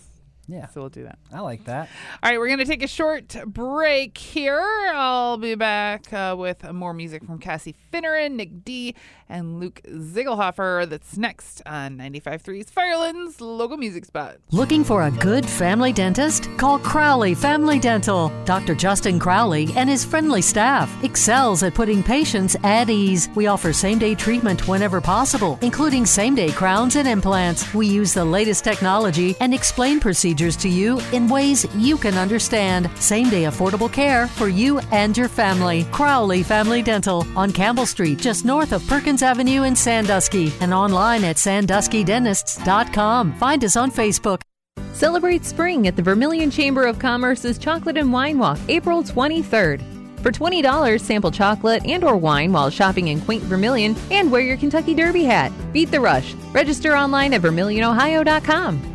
Yeah. 0.48 0.68
So 0.68 0.82
we'll 0.82 0.90
do 0.90 1.04
that. 1.04 1.20
I 1.32 1.40
like 1.40 1.64
that. 1.66 1.88
All 2.22 2.30
right, 2.30 2.38
we're 2.38 2.48
going 2.48 2.60
to 2.60 2.66
take 2.66 2.84
a 2.84 2.88
short 2.88 3.36
break 3.46 4.18
here. 4.18 4.60
I'll 4.94 5.38
be 5.38 5.56
back 5.56 6.12
uh, 6.12 6.36
with 6.38 6.70
more 6.74 6.94
music 6.94 7.24
from 7.24 7.40
Kassie 7.40 7.76
Finneran, 7.94 8.32
Nick 8.34 8.66
D, 8.66 8.94
and 9.30 9.62
Luke 9.62 9.82
Ziegelhofer. 9.88 10.88
That's 10.90 11.18
next 11.18 11.62
on 11.66 11.98
95.3's 11.98 12.70
Firelands 12.70 13.40
local 13.40 13.78
music 13.78 14.04
spot. 14.04 14.38
Looking 14.52 14.84
for 14.84 15.04
a 15.04 15.12
good 15.12 15.46
family 15.46 15.94
dentist? 15.94 16.50
Call 16.58 16.78
Crowley 16.78 17.36
Family 17.36 17.80
Dental. 17.80 18.30
Dr. 18.44 18.76
Justin 18.76 19.20
Crowley 19.20 19.70
and 19.78 19.90
his 19.90 20.04
friendly 20.04 20.42
staff 20.42 20.92
excels 21.06 21.64
at 21.64 21.74
putting 21.74 22.04
patients 22.04 22.58
at 22.64 22.90
ease. 22.90 23.30
We 23.34 23.48
offer 23.48 23.72
same-day 23.72 24.16
treatment 24.16 24.68
whenever 24.68 25.00
possible, 25.00 25.58
including 25.62 26.06
same-day 26.06 26.52
crowns 26.52 26.98
and 26.98 27.08
implants. 27.08 27.74
We 27.74 27.88
use 27.88 28.14
the 28.14 28.26
latest 28.26 28.66
technology 28.66 29.38
and 29.40 29.54
explain 29.54 30.02
procedures 30.02 30.33
to 30.34 30.70
you 30.70 31.00
in 31.12 31.28
ways 31.28 31.66
you 31.76 31.98
can 31.98 32.18
understand. 32.18 32.90
Same 32.96 33.30
day 33.30 33.44
affordable 33.44 33.92
care 33.92 34.28
for 34.28 34.48
you 34.48 34.80
and 34.92 35.18
your 35.18 35.28
family. 35.28 35.86
Crowley 35.92 36.44
Family 36.44 36.82
Dental 36.82 37.26
on 37.36 37.52
Campbell 37.52 37.86
Street, 37.86 38.18
just 38.20 38.46
north 38.46 38.74
of 38.74 38.86
Perkins 38.88 39.22
Avenue 39.24 39.64
in 39.64 39.76
Sandusky, 39.76 40.52
and 40.62 40.74
online 40.74 41.24
at 41.24 41.36
sanduskydentists.com. 41.38 43.34
Find 43.34 43.64
us 43.64 43.76
on 43.76 43.92
Facebook. 43.92 44.42
Celebrate 44.94 45.46
spring 45.46 45.88
at 45.88 45.96
the 45.96 46.02
Vermilion 46.02 46.52
Chamber 46.52 46.86
of 46.86 47.00
Commerce's 47.00 47.58
Chocolate 47.58 47.98
and 47.98 48.12
Wine 48.14 48.38
Walk, 48.38 48.60
April 48.68 49.04
23rd. 49.04 49.82
For 50.24 50.32
$20, 50.32 51.02
sample 51.02 51.32
chocolate 51.32 51.86
and 51.86 52.04
or 52.04 52.16
wine 52.16 52.54
while 52.54 52.70
shopping 52.70 53.10
in 53.10 53.20
quaint 53.22 53.44
Vermilion 53.44 53.96
and 54.10 54.32
wear 54.32 54.42
your 54.42 54.56
Kentucky 54.56 54.94
Derby 54.94 55.26
hat. 55.26 55.52
Beat 55.74 55.92
the 55.92 56.00
rush. 56.00 56.34
Register 56.54 56.96
online 56.96 57.34
at 57.34 57.42
vermilionohio.com. 57.42 58.93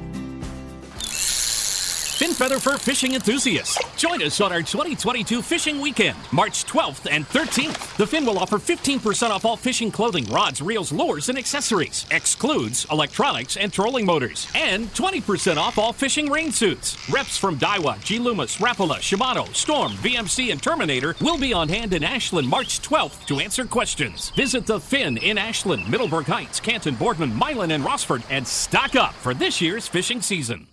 Fin 2.18 2.32
Feather 2.32 2.58
Fur 2.58 2.76
fishing 2.78 3.14
enthusiasts. 3.14 3.78
Join 3.96 4.20
us 4.24 4.40
on 4.40 4.50
our 4.52 4.58
2022 4.58 5.40
fishing 5.40 5.80
weekend, 5.80 6.18
March 6.32 6.64
12th 6.64 7.08
and 7.08 7.24
13th. 7.28 7.96
The 7.96 8.08
Fin 8.08 8.26
will 8.26 8.40
offer 8.40 8.58
15% 8.58 9.30
off 9.30 9.44
all 9.44 9.56
fishing 9.56 9.92
clothing, 9.92 10.24
rods, 10.24 10.60
reels, 10.60 10.90
lures, 10.90 11.28
and 11.28 11.38
accessories. 11.38 12.06
Excludes 12.10 12.88
electronics 12.90 13.56
and 13.56 13.72
trolling 13.72 14.04
motors. 14.04 14.48
And 14.56 14.88
20% 14.94 15.58
off 15.58 15.78
all 15.78 15.92
fishing 15.92 16.28
rain 16.28 16.50
suits. 16.50 16.96
Reps 17.08 17.38
from 17.38 17.56
Daiwa, 17.56 18.02
G. 18.02 18.18
Loomis, 18.18 18.56
Rapala, 18.56 18.96
Shimano, 18.96 19.54
Storm, 19.54 19.92
VMC, 19.92 20.50
and 20.50 20.60
Terminator 20.60 21.14
will 21.20 21.38
be 21.38 21.52
on 21.52 21.68
hand 21.68 21.94
in 21.94 22.02
Ashland 22.02 22.48
March 22.48 22.80
12th 22.80 23.26
to 23.26 23.38
answer 23.38 23.64
questions. 23.64 24.30
Visit 24.30 24.66
the 24.66 24.80
Fin 24.80 25.18
in 25.18 25.38
Ashland, 25.38 25.88
Middleburg 25.88 26.26
Heights, 26.26 26.58
Canton, 26.58 26.96
Boardman, 26.96 27.32
Milan, 27.32 27.70
and 27.70 27.84
Rossford 27.84 28.24
and 28.28 28.44
stock 28.44 28.96
up 28.96 29.14
for 29.14 29.34
this 29.34 29.60
year's 29.60 29.86
fishing 29.86 30.20
season. 30.20 30.66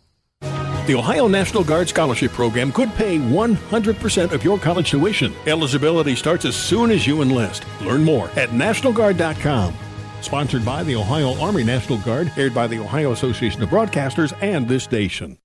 The 0.85 0.93
Ohio 0.93 1.27
National 1.27 1.63
Guard 1.63 1.89
Scholarship 1.89 2.31
Program 2.31 2.71
could 2.71 2.93
pay 2.93 3.17
100% 3.17 4.31
of 4.31 4.43
your 4.43 4.59
college 4.59 4.91
tuition. 4.91 5.33
Eligibility 5.47 6.15
starts 6.15 6.45
as 6.45 6.55
soon 6.55 6.91
as 6.91 7.07
you 7.07 7.23
enlist. 7.23 7.65
Learn 7.81 8.03
more 8.03 8.29
at 8.35 8.49
NationalGuard.com. 8.49 9.73
Sponsored 10.21 10.63
by 10.63 10.83
the 10.83 10.95
Ohio 10.95 11.35
Army 11.39 11.63
National 11.63 11.97
Guard, 11.97 12.31
aired 12.37 12.53
by 12.53 12.67
the 12.67 12.77
Ohio 12.77 13.13
Association 13.13 13.63
of 13.63 13.69
Broadcasters 13.69 14.31
and 14.43 14.67
this 14.67 14.83
station. 14.83 15.39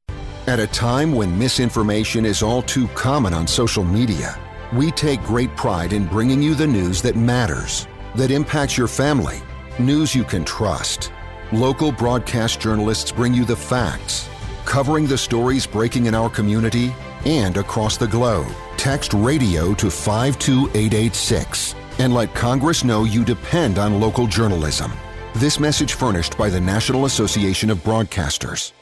At 0.47 0.61
a 0.61 0.67
time 0.67 1.15
when 1.15 1.39
misinformation 1.39 2.27
is 2.27 2.43
all 2.43 2.61
too 2.61 2.87
common 2.89 3.33
on 3.33 3.47
social 3.47 3.85
media, 3.85 4.39
we 4.75 4.91
take 4.91 5.23
great 5.23 5.57
pride 5.57 5.95
in 5.95 6.07
bringing 6.07 6.43
you 6.43 6.55
the 6.55 6.67
news 6.67 7.01
that 7.01 7.17
matters, 7.17 7.89
that 8.15 8.31
impacts 8.31 8.77
your 8.77 8.89
family, 8.89 9.41
news 9.79 10.15
you 10.15 10.25
can 10.25 10.45
trust. 10.45 11.13
Local 11.51 11.93
broadcast 11.93 12.61
journalists 12.61 13.11
bring 13.11 13.33
you 13.33 13.47
the 13.47 13.57
facts 13.57 14.30
covering 14.65 15.07
the 15.07 15.19
stories 15.19 15.67
breaking 15.67 16.07
in 16.07 16.15
our 16.15 16.31
community 16.31 16.95
and 17.25 17.57
across 17.57 17.97
the 17.97 18.07
globe. 18.07 18.51
Text 18.77 19.13
radio 19.13 19.75
to 19.75 19.91
52886 19.91 21.75
and 21.99 22.15
let 22.15 22.35
Congress 22.35 22.83
know 22.83 23.05
you 23.05 23.25
depend 23.25 23.79
on 23.79 24.01
local 24.01 24.27
journalism. 24.27 24.93
This 25.35 25.61
message 25.61 25.93
furnished 25.95 26.37
by 26.39 26.49
the 26.49 26.61
National 26.61 27.05
Association 27.05 27.71
of 27.71 27.79
Broadcasters. 27.79 28.73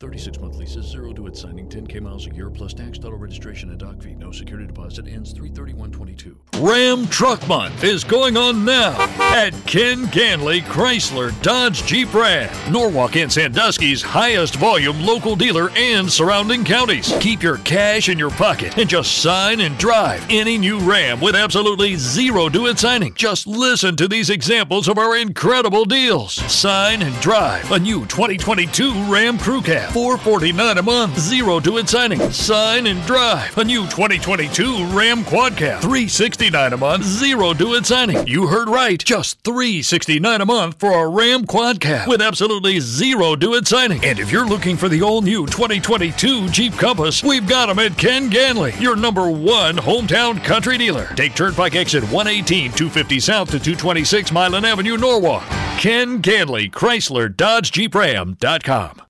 36 0.00 0.38
month 0.38 0.54
leases, 0.54 0.86
zero 0.86 1.12
due 1.12 1.26
at 1.26 1.36
signing, 1.36 1.68
10K 1.68 2.00
miles 2.00 2.28
a 2.28 2.30
year, 2.30 2.48
plus 2.50 2.72
tax, 2.72 2.98
title 2.98 3.18
registration, 3.18 3.70
and 3.70 3.80
doc 3.80 4.00
fee. 4.00 4.14
No 4.14 4.30
security 4.30 4.68
deposit 4.68 5.08
ends 5.08 5.32
33122. 5.32 6.38
Ram 6.60 7.08
Truck 7.08 7.46
Month 7.48 7.82
is 7.82 8.04
going 8.04 8.36
on 8.36 8.64
now 8.64 8.94
at 9.18 9.50
Ken 9.66 10.04
Ganley 10.06 10.60
Chrysler 10.60 11.32
Dodge 11.42 11.84
Jeep 11.84 12.14
Ram, 12.14 12.48
Norwalk 12.72 13.16
and 13.16 13.32
Sandusky's 13.32 14.00
highest 14.00 14.54
volume 14.54 15.00
local 15.00 15.34
dealer 15.34 15.70
and 15.76 16.08
surrounding 16.08 16.64
counties. 16.64 17.12
Keep 17.18 17.42
your 17.42 17.58
cash 17.58 18.08
in 18.08 18.20
your 18.20 18.30
pocket 18.30 18.78
and 18.78 18.88
just 18.88 19.18
sign 19.20 19.58
and 19.58 19.76
drive 19.78 20.24
any 20.30 20.58
new 20.58 20.78
Ram 20.78 21.20
with 21.20 21.34
absolutely 21.34 21.96
zero 21.96 22.48
due 22.48 22.68
at 22.68 22.78
signing. 22.78 23.14
Just 23.14 23.48
listen 23.48 23.96
to 23.96 24.06
these 24.06 24.30
examples 24.30 24.86
of 24.86 24.96
our 24.96 25.16
incredible 25.16 25.84
deals. 25.84 26.34
Sign 26.34 27.02
and 27.02 27.20
drive 27.20 27.68
a 27.72 27.80
new 27.80 28.06
2022 28.06 28.92
Ram 29.12 29.36
Crew 29.38 29.60
Cab. 29.60 29.87
449 29.90 30.78
a 30.78 30.82
month, 30.82 31.18
zero 31.18 31.60
due 31.60 31.78
at 31.78 31.88
signing. 31.88 32.20
Sign 32.30 32.86
and 32.86 33.04
drive 33.06 33.56
a 33.58 33.64
new 33.64 33.82
2022 33.82 34.86
Ram 34.86 35.24
Quad 35.24 35.56
Cab, 35.56 35.80
369 35.80 36.72
a 36.72 36.76
month, 36.76 37.04
zero 37.04 37.54
due 37.54 37.74
at 37.76 37.86
signing. 37.86 38.26
You 38.26 38.46
heard 38.46 38.68
right, 38.68 39.02
just 39.02 39.42
369 39.44 40.40
a 40.40 40.46
month 40.46 40.78
for 40.78 41.04
a 41.04 41.08
Ram 41.08 41.46
Quad 41.46 41.80
Cab 41.80 42.08
with 42.08 42.20
absolutely 42.20 42.80
zero 42.80 43.34
due 43.36 43.56
at 43.56 43.66
signing. 43.66 44.04
And 44.04 44.18
if 44.18 44.30
you're 44.30 44.46
looking 44.46 44.76
for 44.76 44.88
the 44.88 45.02
all 45.02 45.22
new 45.22 45.46
2022 45.46 46.48
Jeep 46.48 46.72
Compass, 46.74 47.22
we've 47.22 47.48
got 47.48 47.66
them 47.66 47.78
at 47.78 47.96
Ken 47.98 48.30
Ganley, 48.30 48.78
your 48.80 48.96
number 48.96 49.30
one 49.30 49.76
hometown 49.76 50.42
country 50.44 50.78
dealer. 50.78 51.08
Take 51.14 51.34
Turnpike 51.34 51.74
exit 51.74 52.04
118, 52.04 52.72
250 52.72 53.20
South 53.20 53.48
to 53.50 53.58
226 53.58 54.32
Milan 54.32 54.64
Avenue, 54.64 54.96
Norwalk. 54.96 55.44
Ken 55.78 56.20
Ganley, 56.20 56.70
Chrysler, 56.70 57.34
Dodge 57.34 57.70
Jeep 57.72 57.94
Ram.com. 57.94 59.07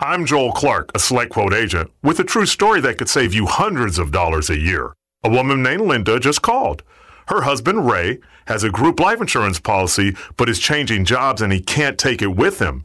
I'm 0.00 0.26
Joel 0.26 0.50
Clark, 0.50 0.90
a 0.92 0.98
SelectQuote 0.98 1.54
agent, 1.54 1.88
with 2.02 2.18
a 2.18 2.24
true 2.24 2.46
story 2.46 2.80
that 2.80 2.98
could 2.98 3.08
save 3.08 3.32
you 3.32 3.46
hundreds 3.46 3.96
of 3.96 4.10
dollars 4.10 4.50
a 4.50 4.58
year. 4.58 4.92
A 5.22 5.30
woman 5.30 5.62
named 5.62 5.82
Linda 5.82 6.18
just 6.18 6.42
called. 6.42 6.82
Her 7.28 7.42
husband, 7.42 7.88
Ray, 7.88 8.18
has 8.48 8.64
a 8.64 8.70
group 8.70 8.98
life 8.98 9.20
insurance 9.20 9.60
policy, 9.60 10.16
but 10.36 10.48
is 10.48 10.58
changing 10.58 11.04
jobs 11.04 11.40
and 11.40 11.52
he 11.52 11.60
can't 11.60 11.96
take 11.96 12.22
it 12.22 12.34
with 12.34 12.58
him. 12.58 12.84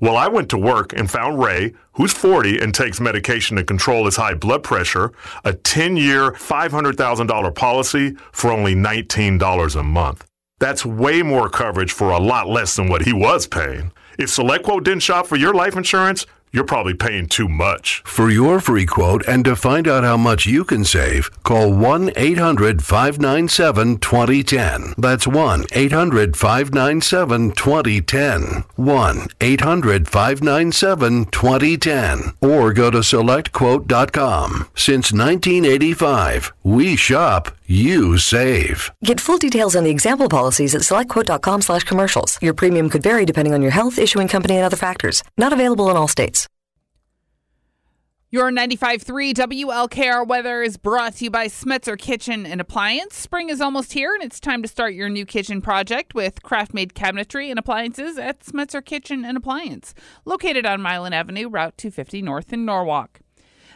Well, 0.00 0.16
I 0.16 0.26
went 0.26 0.48
to 0.48 0.58
work 0.58 0.92
and 0.92 1.08
found 1.08 1.38
Ray, 1.38 1.74
who's 1.92 2.12
40 2.12 2.58
and 2.58 2.74
takes 2.74 2.98
medication 2.98 3.56
to 3.56 3.62
control 3.62 4.06
his 4.06 4.16
high 4.16 4.34
blood 4.34 4.64
pressure, 4.64 5.12
a 5.44 5.52
10 5.52 5.96
year, 5.96 6.32
$500,000 6.32 7.54
policy 7.54 8.16
for 8.32 8.50
only 8.50 8.74
$19 8.74 9.78
a 9.78 9.82
month. 9.84 10.26
That's 10.58 10.84
way 10.84 11.22
more 11.22 11.48
coverage 11.48 11.92
for 11.92 12.10
a 12.10 12.18
lot 12.18 12.48
less 12.48 12.74
than 12.74 12.88
what 12.88 13.02
he 13.02 13.12
was 13.12 13.46
paying. 13.46 13.92
If 14.18 14.30
SelectQuote 14.30 14.82
didn't 14.82 15.04
shop 15.04 15.28
for 15.28 15.36
your 15.36 15.54
life 15.54 15.76
insurance, 15.76 16.26
you're 16.52 16.64
probably 16.64 16.94
paying 16.94 17.26
too 17.26 17.48
much. 17.48 18.02
For 18.04 18.30
your 18.30 18.60
free 18.60 18.86
quote 18.86 19.26
and 19.26 19.44
to 19.44 19.56
find 19.56 19.86
out 19.86 20.04
how 20.04 20.16
much 20.16 20.46
you 20.46 20.64
can 20.64 20.84
save, 20.84 21.30
call 21.42 21.72
1 21.72 22.12
800 22.16 22.82
597 22.82 23.98
2010. 23.98 24.94
That's 24.96 25.26
1 25.26 25.64
800 25.72 26.36
597 26.36 27.52
2010. 27.52 28.64
1 28.76 29.26
800 29.40 30.08
597 30.08 31.24
2010. 31.26 32.32
Or 32.40 32.72
go 32.72 32.90
to 32.90 32.98
selectquote.com. 32.98 34.68
Since 34.74 35.12
1985, 35.12 36.52
we 36.62 36.96
shop, 36.96 37.50
you 37.68 38.18
save. 38.18 38.90
Get 39.04 39.20
full 39.20 39.38
details 39.38 39.76
on 39.76 39.84
the 39.84 39.90
example 39.90 40.28
policies 40.28 40.74
at 40.74 40.82
selectquote.com 40.82 41.62
slash 41.62 41.84
commercials. 41.84 42.38
Your 42.42 42.54
premium 42.54 42.90
could 42.90 43.02
vary 43.02 43.24
depending 43.24 43.54
on 43.54 43.62
your 43.62 43.70
health, 43.70 43.98
issuing 43.98 44.26
company, 44.26 44.56
and 44.56 44.64
other 44.64 44.76
factors. 44.76 45.22
Not 45.36 45.52
available 45.52 45.90
in 45.90 45.96
all 45.96 46.08
states. 46.08 46.48
Your 48.30 48.50
95.3 48.50 49.32
WLKR 49.32 50.26
weather 50.26 50.62
is 50.62 50.76
brought 50.76 51.14
to 51.14 51.24
you 51.24 51.30
by 51.30 51.46
Smetzer 51.46 51.98
Kitchen 51.98 52.44
and 52.44 52.60
Appliance. 52.60 53.16
Spring 53.16 53.48
is 53.48 53.62
almost 53.62 53.94
here, 53.94 54.12
and 54.12 54.22
it's 54.22 54.38
time 54.38 54.60
to 54.60 54.68
start 54.68 54.92
your 54.92 55.08
new 55.08 55.24
kitchen 55.24 55.62
project 55.62 56.14
with 56.14 56.42
craft 56.42 56.74
made 56.74 56.92
cabinetry 56.92 57.48
and 57.48 57.58
appliances 57.58 58.18
at 58.18 58.40
Smetzer 58.40 58.84
Kitchen 58.84 59.24
and 59.24 59.38
Appliance, 59.38 59.94
located 60.26 60.66
on 60.66 60.82
Milan 60.82 61.14
Avenue, 61.14 61.48
Route 61.48 61.78
250 61.78 62.20
North 62.20 62.52
in 62.52 62.66
Norwalk. 62.66 63.20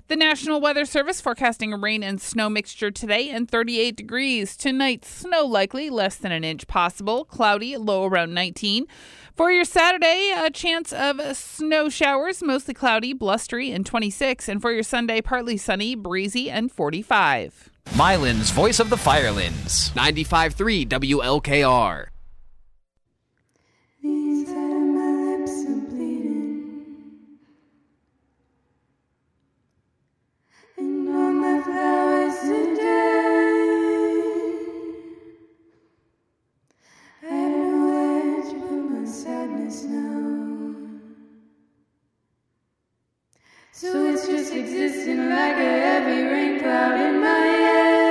The 0.08 0.16
National 0.16 0.60
Weather 0.60 0.84
Service 0.84 1.20
forecasting 1.20 1.72
a 1.72 1.76
rain 1.76 2.02
and 2.02 2.20
snow 2.20 2.50
mixture 2.50 2.90
today 2.90 3.30
and 3.30 3.50
38 3.50 3.96
degrees. 3.96 4.56
Tonight, 4.56 5.04
snow 5.04 5.46
likely, 5.46 5.90
less 5.90 6.16
than 6.16 6.32
an 6.32 6.44
inch 6.44 6.66
possible. 6.66 7.24
Cloudy, 7.24 7.76
low 7.76 8.04
around 8.04 8.34
19. 8.34 8.86
For 9.34 9.50
your 9.50 9.64
Saturday, 9.64 10.34
a 10.36 10.50
chance 10.50 10.92
of 10.92 11.20
snow 11.36 11.88
showers, 11.88 12.42
mostly 12.42 12.74
cloudy, 12.74 13.12
blustery, 13.12 13.70
and 13.70 13.86
26. 13.86 14.48
And 14.48 14.60
for 14.60 14.72
your 14.72 14.82
Sunday, 14.82 15.22
partly 15.22 15.56
sunny, 15.56 15.94
breezy, 15.94 16.50
and 16.50 16.70
45. 16.70 17.70
Milan's 17.96 18.50
Voice 18.50 18.80
of 18.80 18.90
the 18.90 18.98
Firelands. 18.98 19.90
95.3 19.90 20.86
WLKR. 20.86 22.08
So 43.82 44.06
it's 44.06 44.28
just 44.28 44.54
existing 44.54 45.28
like 45.28 45.56
a 45.56 45.72
heavy 45.82 46.22
rain 46.22 46.60
cloud 46.60 47.00
in 47.00 47.20
my 47.20 47.28
head. 47.28 48.01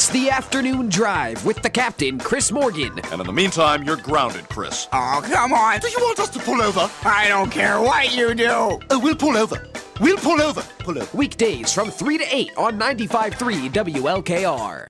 It's 0.00 0.08
the 0.08 0.30
afternoon 0.30 0.88
drive 0.88 1.44
with 1.44 1.60
the 1.60 1.68
captain, 1.68 2.18
Chris 2.18 2.50
Morgan. 2.50 2.98
And 3.12 3.20
in 3.20 3.26
the 3.26 3.34
meantime, 3.34 3.82
you're 3.82 3.98
grounded, 3.98 4.48
Chris. 4.48 4.88
Oh, 4.94 5.20
come 5.22 5.52
on. 5.52 5.78
Do 5.78 5.88
you 5.88 5.98
want 5.98 6.18
us 6.20 6.30
to 6.30 6.38
pull 6.38 6.62
over? 6.62 6.90
I 7.04 7.28
don't 7.28 7.50
care 7.50 7.78
what 7.78 8.16
you 8.16 8.34
do. 8.34 8.48
Oh, 8.48 8.80
we'll 8.92 9.14
pull 9.14 9.36
over. 9.36 9.62
We'll 10.00 10.16
pull 10.16 10.40
over. 10.40 10.62
Pull 10.78 10.96
over. 11.02 11.14
Weekdays 11.14 11.74
from 11.74 11.90
3 11.90 12.16
to 12.16 12.24
8 12.34 12.50
on 12.56 12.80
95.3 12.80 13.70
WLKR. 13.70 14.86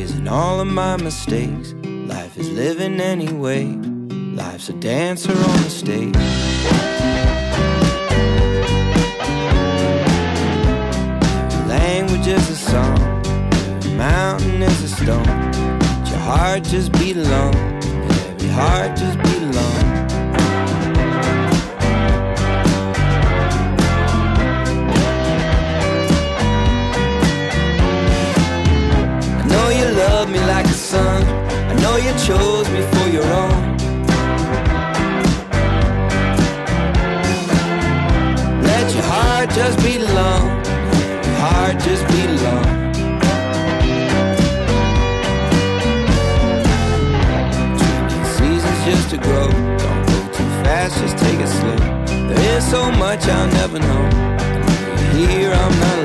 Praising 0.00 0.28
all 0.28 0.60
of 0.60 0.66
my 0.66 0.96
mistakes. 0.96 1.74
Life 1.84 2.38
is 2.38 2.48
living 2.52 3.00
anyway, 3.00 3.66
life's 4.34 4.70
a 4.70 4.72
dancer 4.72 5.32
on 5.32 5.62
the 5.62 5.68
stage. 5.68 6.14
Language 11.68 12.26
is 12.26 12.48
a 12.48 12.56
song, 12.56 12.98
mountain 13.98 14.62
is 14.62 14.82
a 14.84 14.88
stone. 14.88 15.40
But 15.80 16.08
your 16.08 16.18
heart 16.20 16.64
just 16.64 16.92
beat 16.92 17.18
every 17.18 18.48
heart 18.48 18.96
just 18.96 19.18
beat. 19.18 19.79
Son. 30.90 31.22
I 31.70 31.74
know 31.82 31.96
you 32.06 32.12
chose 32.26 32.68
me 32.74 32.82
for 32.92 33.06
your 33.16 33.28
own. 33.42 33.58
Let 38.68 38.86
your 38.94 39.06
heart 39.12 39.50
just 39.50 39.76
beat 39.84 40.02
along. 40.10 40.44
Your 41.26 41.38
heart 41.46 41.76
just 41.86 42.02
beat 42.10 42.30
along. 42.36 42.66
Seasons 48.34 48.80
just 48.88 49.10
to 49.10 49.18
grow. 49.26 49.48
Don't 49.82 50.02
go 50.10 50.18
too 50.36 50.50
fast, 50.64 50.98
just 51.02 51.16
take 51.18 51.38
it 51.46 51.50
slow. 51.58 51.80
There 52.28 52.56
is 52.56 52.64
so 52.68 52.90
much 53.04 53.22
I'll 53.28 53.50
never 53.60 53.78
know. 53.78 54.04
Here, 55.14 55.52
I'm 55.52 55.74
not 55.84 55.99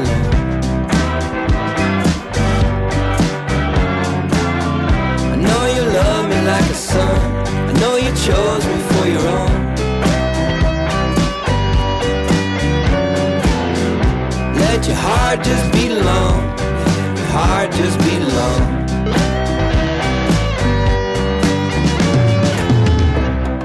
heart 15.36 15.48
just 15.48 15.72
beat 15.74 15.92
along, 15.92 16.58
your 17.18 17.26
heart 17.36 17.72
just 17.72 18.00
beat. 18.00 18.16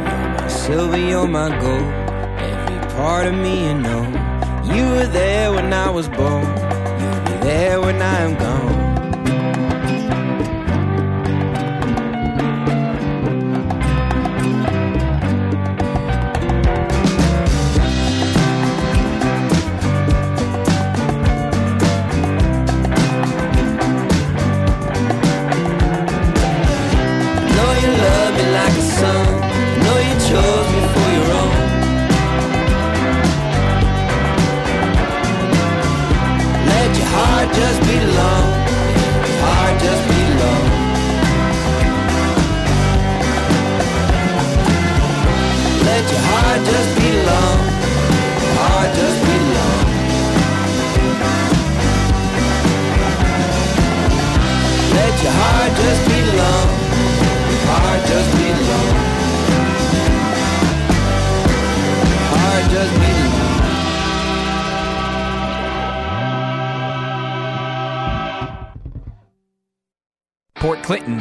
My 0.05 0.49
silver, 0.49 0.99
you're 0.99 1.29
my 1.29 1.49
gold, 1.61 1.93
every 2.51 2.79
part 2.97 3.27
of 3.27 3.35
me 3.35 3.69
you 3.69 3.75
know. 3.75 4.03
You 4.65 4.85
were 4.95 5.07
there 5.07 5.53
when 5.53 5.73
I 5.73 5.91
was 5.91 6.09
born 6.09 6.40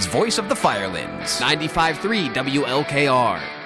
voice 0.09 0.39
of 0.39 0.49
the 0.49 0.55
Firelands. 0.55 1.39
95.3 1.39 2.33
WLKR. 2.33 3.58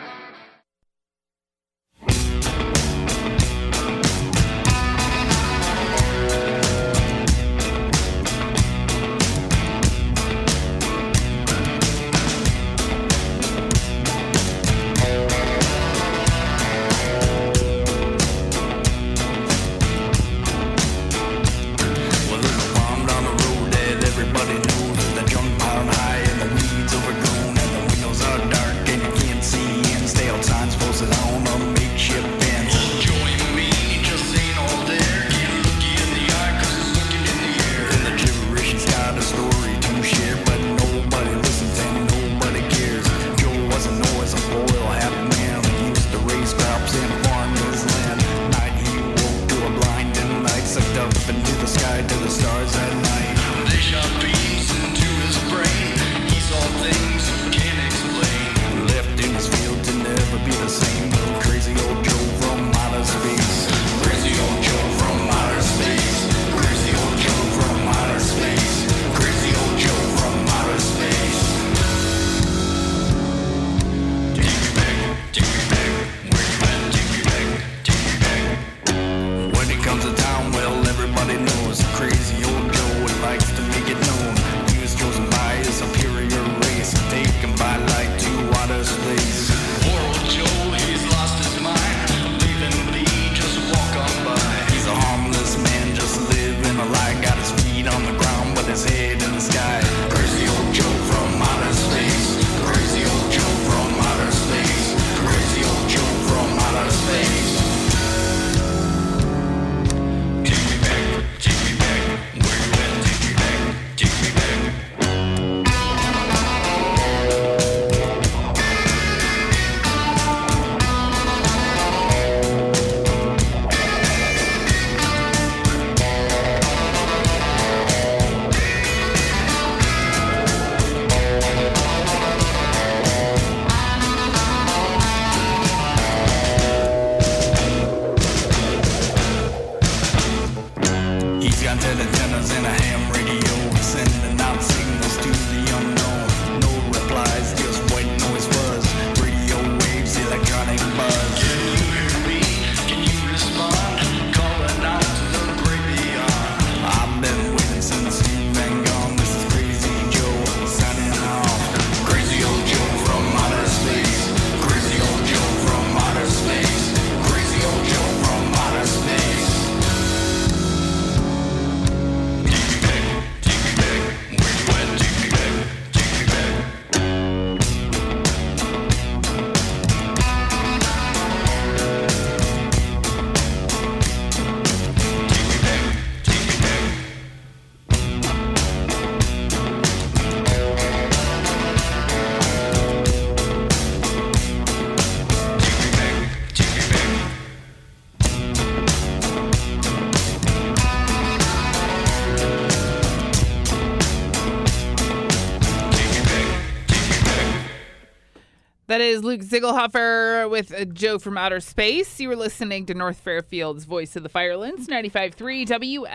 Luke 209.34 209.42
Ziegelhofer 209.42 210.48
with 210.48 210.70
a 210.70 210.86
Joe 210.86 211.18
from 211.18 211.40
Outer 211.40 211.60
Space. 211.60 212.20
You 212.20 212.30
were 212.30 212.36
listening 212.36 212.86
to 212.86 212.94
North 212.94 213.18
Fairfield's 213.20 213.86
Voice 213.86 214.16
of 214.16 214.22
the 214.22 214.30
Firelands, 214.30 214.88
95.3 214.88 216.06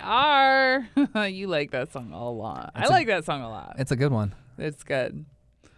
WLKR. 0.00 1.30
you 1.34 1.46
like 1.46 1.72
that 1.72 1.92
song 1.92 2.10
a 2.14 2.30
lot. 2.30 2.72
I 2.74 2.80
It's 2.80 2.88
a- 2.88 2.92
like 2.92 3.06
that 3.08 3.26
song 3.26 3.42
a 3.42 3.50
lot. 3.50 3.76
It's 3.78 3.90
a 3.90 3.96
good 3.96 4.12
one. 4.12 4.34
It's 4.56 4.82
good. 4.82 5.26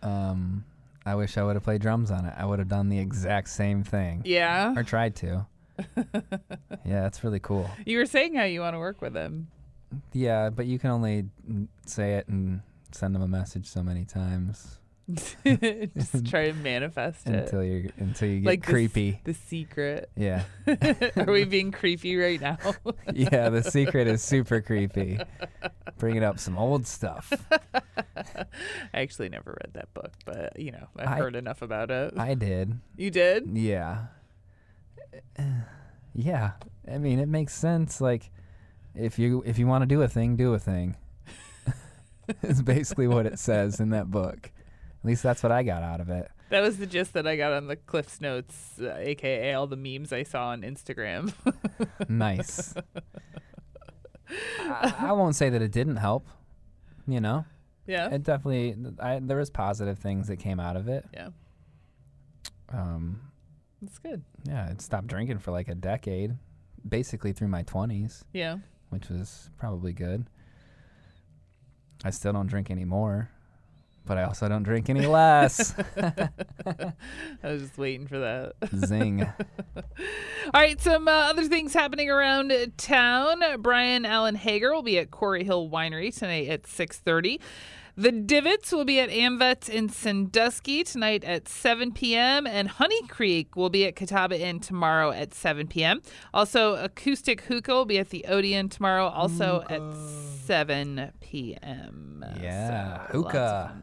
Um, 0.01 0.65
I 1.05 1.17
wish 1.17 1.37
I 1.37 1.43
would 1.43 1.57
have 1.57 1.65
played 1.65 1.83
drums 1.83 2.13
on 2.13 2.25
it. 2.25 2.35
I 2.39 2.45
would 2.45 2.61
have 2.61 2.69
done 2.69 2.89
the 2.89 3.01
exact 3.01 3.49
same 3.49 3.83
thing. 3.83 4.23
Yeah? 4.25 4.75
Or 4.77 4.85
tried 4.85 5.17
to. 5.17 5.47
yeah, 5.97 7.03
that's 7.03 7.25
really 7.25 7.41
cool. 7.41 7.69
You 7.85 7.99
were 7.99 8.07
saying 8.07 8.37
how 8.37 8.45
you 8.45 8.61
want 8.61 8.75
to 8.75 8.79
work 8.79 9.03
with 9.03 9.17
him. 9.17 9.49
Yeah, 10.13 10.51
but 10.51 10.67
you 10.67 10.79
can 10.79 10.91
only 10.93 11.25
mm, 11.51 11.67
say 11.85 12.13
it 12.15 12.29
and 12.29 12.61
send 12.93 13.13
them 13.13 13.23
a 13.23 13.29
message 13.29 13.67
so 13.67 13.83
many 13.83 14.05
times. 14.05 14.79
Just 15.45 16.27
try 16.31 16.47
to 16.47 16.55
manifest 16.55 17.27
it. 17.27 17.35
until 17.35 17.63
you 17.63 17.91
until 17.99 18.29
you 18.29 18.41
get 18.41 18.47
like 18.47 18.65
the 18.67 18.73
creepy. 18.73 19.21
The, 19.25 19.35
secret. 19.35 20.11
Yeah. 20.17 20.45
Are 21.17 21.31
we 21.31 21.45
being 21.45 21.73
creepy 21.73 22.17
right 22.17 22.41
now? 22.41 22.57
yeah, 23.13 23.51
the 23.51 23.63
secret 23.63 24.07
is 24.07 24.23
super 24.23 24.61
creepy. 24.63 25.19
Bringing 25.99 26.25
up 26.25 26.39
some 26.39 26.57
old 26.57 26.87
stuff. 26.87 27.33
I 27.53 28.47
actually 28.95 29.29
never 29.29 29.59
read 29.63 29.75
that 29.75 29.93
book, 29.93 30.13
but 30.25 30.59
you 30.59 30.73
know, 30.73 30.89
I've 30.97 31.09
I- 31.09 31.17
heard 31.17 31.37
enough 31.37 31.61
about 31.61 31.91
it. 31.91 32.15
I 32.17 32.35
did. 32.35 32.79
You 32.97 33.11
did? 33.11 33.49
Yeah. 33.53 34.07
Yeah. 36.17 36.53
I 36.89 36.99
mean, 36.99 37.19
it 37.19 37.27
makes 37.27 37.53
sense. 37.53 38.01
Like, 38.01 38.31
if 38.95 39.19
you 39.19 39.43
if 39.45 39.59
you 39.59 39.67
want 39.67 39.83
to 39.83 39.87
do 39.87 40.01
a 40.03 40.07
thing, 40.09 40.37
do 40.37 40.55
a 40.55 40.61
thing. 40.61 40.97
it's 42.41 42.63
basically 42.63 43.09
what 43.09 43.27
it 43.27 43.39
says 43.41 43.81
in 43.81 43.91
that 43.91 44.13
book. 44.13 44.53
At 45.05 45.09
least 45.09 45.23
that's 45.23 45.43
what 45.43 45.53
I 45.53 45.63
got 45.63 45.83
out 45.83 46.01
of 46.01 46.09
it. 46.09 46.31
That 46.49 46.63
was 46.63 46.79
the 46.79 46.87
gist 46.87 47.13
that 47.13 47.27
I 47.27 47.37
got 47.37 47.53
on 47.53 47.67
the 47.67 47.77
Cliff's 47.77 48.23
Notes, 48.23 48.81
uh, 48.81 48.95
aka 48.97 49.53
all 49.53 49.67
the 49.67 49.77
memes 49.77 50.15
I 50.15 50.23
saw 50.23 50.49
on 50.49 50.63
Instagram. 50.63 51.35
Nice. 52.09 52.73
I, 54.61 54.95
I 54.99 55.13
won't 55.13 55.37
say 55.37 55.51
that 55.51 55.61
it 55.61 55.73
didn't 55.73 55.97
help. 55.97 56.27
You 57.07 57.21
know. 57.21 57.45
Yeah. 57.87 58.09
It 58.15 58.23
definitely. 58.23 58.77
I, 58.99 59.19
there 59.21 59.37
was 59.37 59.51
positive 59.51 59.99
things 59.99 60.29
that 60.29 60.39
came 60.39 60.59
out 60.59 60.77
of 60.77 60.89
it. 60.89 61.05
Yeah. 61.13 61.29
Um. 62.71 63.21
That's 63.83 63.99
good. 63.99 64.23
Yeah, 64.45 64.71
I 64.71 64.75
stopped 64.79 65.09
drinking 65.09 65.41
for 65.41 65.51
like 65.51 65.69
a 65.69 65.75
decade, 65.75 66.37
basically 66.89 67.33
through 67.33 67.49
my 67.49 67.63
twenties. 67.63 68.25
Yeah. 68.33 68.57
Which 68.89 69.11
was 69.11 69.51
probably 69.59 69.93
good. 69.93 70.25
I 72.05 72.11
still 72.11 72.33
don't 72.33 72.47
drink 72.47 72.71
anymore, 72.71 73.31
but 74.05 74.19
I 74.19 74.25
also 74.25 74.49
don't 74.49 74.63
drink 74.63 74.89
any 74.91 75.07
less. 75.07 75.75
I 75.97 76.93
was 77.43 77.63
just 77.63 77.79
waiting 77.79 78.07
for 78.07 78.19
that. 78.19 78.53
Zing. 78.75 79.23
All 79.77 79.83
right, 80.53 80.81
some 80.81 81.09
uh, 81.09 81.11
other 81.11 81.45
things 81.45 81.73
happening 81.75 82.11
around 82.11 82.53
town. 82.77 83.43
Brian 83.61 84.05
Allen 84.05 84.35
Hager 84.35 84.73
will 84.73 84.83
be 84.83 84.99
at 84.99 85.11
Quarry 85.11 85.45
Hill 85.45 85.69
Winery 85.69 86.17
tonight 86.17 86.49
at 86.49 86.63
6:30. 86.65 87.41
The 87.97 88.11
Divots 88.11 88.73
will 88.73 88.85
be 88.85 88.99
at 88.99 89.09
Amvet 89.09 89.69
in 89.69 89.89
Sandusky 89.89 90.83
tonight 90.83 91.23
at 91.23 91.49
7 91.49 91.93
p.m. 91.93 92.45
And 92.45 92.67
Honey 92.67 93.07
Creek 93.07 93.55
will 93.55 93.71
be 93.71 93.87
at 93.87 93.95
Catawba 93.95 94.37
Inn 94.37 94.59
tomorrow 94.59 95.13
at 95.13 95.33
7 95.33 95.69
p.m. 95.69 96.03
Also, 96.33 96.75
Acoustic 96.75 97.43
Hookah 97.43 97.71
will 97.73 97.85
be 97.85 97.99
at 98.01 98.11
the 98.11 98.25
Odeon 98.29 98.69
tomorrow, 98.69 99.07
also 99.07 99.63
at 99.71 99.81
7 100.45 101.13
p.m. 101.21 102.25
Yeah, 102.43 103.07
So, 103.07 103.13
hookah. 103.23 103.83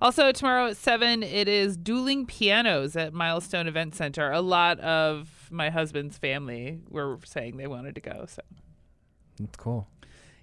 Also, 0.00 0.32
tomorrow 0.32 0.66
at 0.68 0.76
7, 0.76 1.22
it 1.22 1.48
is 1.48 1.76
Dueling 1.76 2.26
Pianos 2.26 2.96
at 2.96 3.12
Milestone 3.12 3.66
Event 3.66 3.94
Center. 3.94 4.30
A 4.30 4.40
lot 4.40 4.78
of 4.80 5.48
my 5.50 5.70
husband's 5.70 6.18
family 6.18 6.80
were 6.88 7.18
saying 7.24 7.56
they 7.56 7.66
wanted 7.66 7.94
to 7.94 8.00
go. 8.00 8.24
So, 8.28 8.42
It's 9.42 9.56
cool. 9.56 9.88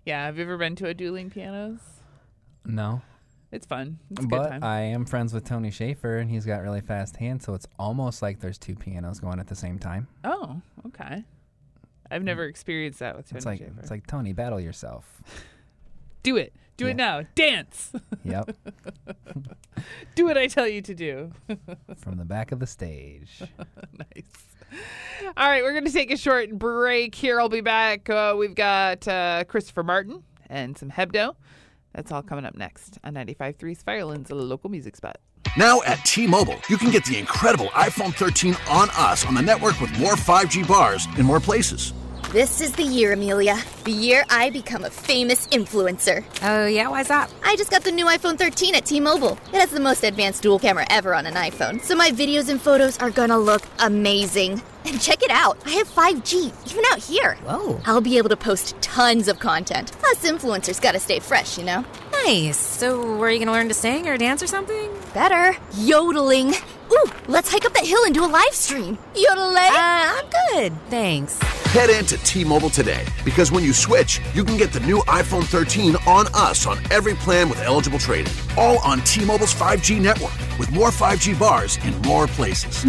yeah. 0.06 0.26
Have 0.26 0.38
you 0.38 0.44
ever 0.44 0.58
been 0.58 0.76
to 0.78 0.88
a 0.88 0.94
Dueling 0.94 1.30
Pianos? 1.30 1.80
No. 2.66 3.02
It's 3.52 3.66
fun. 3.66 3.98
It's 4.12 4.20
a 4.26 4.28
good 4.28 4.30
But 4.30 4.50
time. 4.50 4.64
I 4.64 4.82
am 4.82 5.06
friends 5.06 5.34
with 5.34 5.44
Tony 5.44 5.72
Schaefer, 5.72 6.18
and 6.20 6.30
he's 6.30 6.46
got 6.46 6.62
really 6.62 6.82
fast 6.82 7.18
hands, 7.18 7.46
so 7.46 7.56
it's 7.56 7.66
almost 7.80 8.22
like 8.22 8.40
there's 8.40 8.60
two 8.60 8.76
pianos 8.76 9.20
going 9.20 9.40
at 9.40 9.48
the 9.48 9.56
same 9.56 9.80
time. 9.80 10.08
oh, 10.24 10.62
okay. 10.88 11.24
I've 12.12 12.22
mm. 12.22 12.26
never 12.26 12.46
experienced 12.46 13.00
that 13.00 13.16
with 13.18 13.28
Tony 13.30 13.38
It's 13.38 13.46
like 13.46 13.60
Schaefer. 13.60 13.74
it's 13.80 13.90
like 13.92 14.06
Tony, 14.08 14.34
battle 14.34 14.60
yourself. 14.60 15.22
do 16.24 16.38
it. 16.38 16.54
Do 16.80 16.88
it 16.88 16.96
now. 16.96 17.24
Dance. 17.36 17.92
Yep. 18.24 18.56
do 20.16 20.26
what 20.26 20.38
I 20.38 20.48
tell 20.48 20.66
you 20.66 20.82
to 20.82 20.96
do. 20.96 21.32
From 21.98 22.18
the 22.18 22.24
back 22.24 22.54
of 22.54 22.60
the 22.60 22.68
stage. 22.68 23.42
nice. 23.98 24.82
All 25.36 25.50
right, 25.50 25.62
we're 25.62 25.74
going 25.74 25.84
to 25.84 25.92
take 25.92 26.10
a 26.10 26.16
short 26.16 26.58
break 26.58 27.16
here. 27.16 27.42
I'll 27.42 27.50
be 27.50 27.60
back. 27.60 28.10
Uh, 28.10 28.34
we've 28.38 28.56
got 28.56 29.06
uh, 29.10 29.44
Christopher 29.46 29.84
Martin 29.84 30.24
and 30.50 30.78
some 30.78 30.90
Hebdo. 30.90 31.36
That's 31.94 32.14
all 32.14 32.24
coming 32.24 32.46
up 32.46 32.56
next 32.56 32.98
on 33.04 33.14
95.3's 33.14 33.84
Firelands, 33.84 34.30
a 34.30 34.36
local 34.36 34.70
music 34.70 34.96
spot. 34.96 35.18
Now 35.58 35.82
at 35.86 35.98
T-Mobile, 36.06 36.62
you 36.70 36.78
can 36.78 36.92
get 36.92 37.04
the 37.04 37.18
incredible 37.18 37.68
iPhone 37.70 38.14
13 38.14 38.56
on 38.70 38.90
us 38.92 39.26
on 39.26 39.34
the 39.34 39.42
network 39.42 39.82
with 39.82 40.00
more 40.00 40.14
5G 40.14 40.66
bars 40.66 41.08
in 41.18 41.26
more 41.26 41.42
places. 41.42 41.92
This 42.32 42.62
is 42.62 42.72
the 42.74 42.84
year, 42.84 43.14
Amelia. 43.14 43.58
The 43.86 43.92
year 43.92 44.24
I 44.30 44.52
become 44.52 44.84
a 44.84 44.92
famous 44.92 45.48
influencer. 45.48 46.24
Oh, 46.44 46.68
yeah? 46.68 46.88
Why's 46.88 47.08
that? 47.08 47.34
I 47.44 47.56
just 47.56 47.72
got 47.72 47.84
the 47.84 47.92
new 47.92 48.06
iPhone 48.06 48.38
13 48.38 48.76
at 48.76 48.86
T 48.86 49.00
Mobile. 49.00 49.40
It 49.52 49.56
has 49.56 49.72
the 49.72 49.80
most 49.80 50.04
advanced 50.04 50.44
dual 50.44 50.60
camera 50.60 50.86
ever 50.92 51.16
on 51.16 51.26
an 51.26 51.34
iPhone, 51.34 51.82
so 51.82 51.96
my 51.96 52.12
videos 52.12 52.48
and 52.48 52.62
photos 52.62 53.00
are 53.00 53.10
gonna 53.10 53.40
look 53.40 53.64
amazing. 53.80 54.62
And 54.86 55.02
check 55.02 55.24
it 55.24 55.32
out, 55.32 55.58
I 55.66 55.72
have 55.72 55.88
5G, 55.88 56.54
even 56.72 56.84
out 56.92 57.00
here. 57.00 57.34
Whoa. 57.46 57.82
I'll 57.86 58.00
be 58.00 58.20
able 58.20 58.30
to 58.30 58.38
post 58.38 58.80
tons 58.80 59.28
of 59.28 59.40
content. 59.40 59.92
Us 60.06 60.24
influencers 60.24 60.80
gotta 60.80 61.00
stay 61.00 61.20
fresh, 61.20 61.58
you 61.58 61.64
know? 61.64 61.84
Nice. 62.26 62.58
So, 62.58 63.18
where 63.18 63.30
are 63.30 63.32
you 63.32 63.40
gonna 63.40 63.54
learn 63.54 63.70
to 63.70 63.74
sing 63.74 64.08
or 64.08 64.18
dance 64.20 64.44
or 64.44 64.48
something? 64.48 64.92
Better. 65.16 65.58
Yodeling. 65.76 66.54
Ooh, 66.92 67.12
let's 67.28 67.52
hike 67.52 67.66
up 67.66 67.74
that 67.74 67.86
hill 67.86 68.04
and 68.06 68.14
do 68.14 68.24
a 68.24 68.28
live 68.28 68.54
stream. 68.54 69.00
Yodeling? 69.16 69.58
Uh, 69.58 70.22
I'm 70.22 70.26
good. 70.54 70.74
Thanks. 70.92 71.40
Head 71.70 71.92
in 71.92 72.04
to 72.08 72.18
T-Mobile 72.18 72.72
today 72.72 73.06
because 73.24 73.52
when 73.52 73.64
you 73.64 73.74
switch, 73.74 74.20
you 74.34 74.44
can 74.44 74.58
get 74.58 74.74
the 74.74 74.80
new 74.80 75.04
iPhone 75.04 75.46
13 75.46 75.98
on 76.08 76.26
us 76.34 76.66
on 76.66 76.80
every 76.90 77.14
plan 77.14 77.48
with 77.48 77.64
eligible 77.64 78.00
trade-in. 78.00 78.34
All 78.58 78.80
on 78.80 79.02
T-Mobile's 79.02 79.54
5G 79.54 80.02
network 80.02 80.32
with 80.58 80.72
more 80.72 80.90
5G 80.90 81.40
bars 81.40 81.78
in 81.86 81.96
more 82.00 82.26
places. 82.26 82.86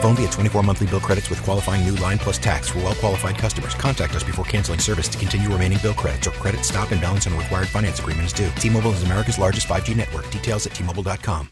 Phone 0.00 0.16
via 0.16 0.30
24 0.30 0.62
monthly 0.62 0.86
bill 0.86 1.00
credits 1.00 1.28
with 1.28 1.42
qualifying 1.42 1.84
new 1.84 1.96
line 1.96 2.16
plus 2.16 2.38
tax 2.38 2.70
for 2.70 2.78
well 2.78 2.94
qualified 2.94 3.36
customers. 3.36 3.74
Contact 3.74 4.16
us 4.16 4.22
before 4.22 4.46
canceling 4.46 4.80
service 4.80 5.08
to 5.10 5.18
continue 5.18 5.50
remaining 5.50 5.78
bill 5.82 5.92
credits 5.92 6.26
or 6.26 6.30
credit 6.30 6.64
stop 6.64 6.92
and 6.92 7.00
balance 7.02 7.26
on 7.26 7.36
required 7.36 7.68
finance 7.68 7.98
agreement 7.98 8.24
is 8.24 8.32
due. 8.32 8.48
T 8.52 8.70
Mobile 8.70 8.92
is 8.92 9.02
America's 9.02 9.38
largest 9.38 9.68
5G 9.68 9.94
network. 9.94 10.30
Details 10.30 10.64
at 10.64 10.72
T-Mobile.com. 10.72 11.50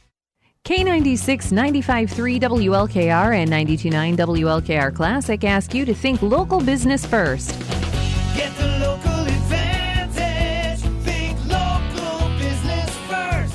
K96 0.67 1.53
95.3 1.53 2.41
WLKR 2.41 3.35
and 3.35 3.51
92.9 3.51 4.17
WLKR 4.17 4.95
Classic 4.95 5.43
ask 5.45 5.75
you 5.75 5.85
to 5.85 5.95
think 5.95 6.23
local 6.23 6.61
business 6.61 7.05
first. 7.05 7.55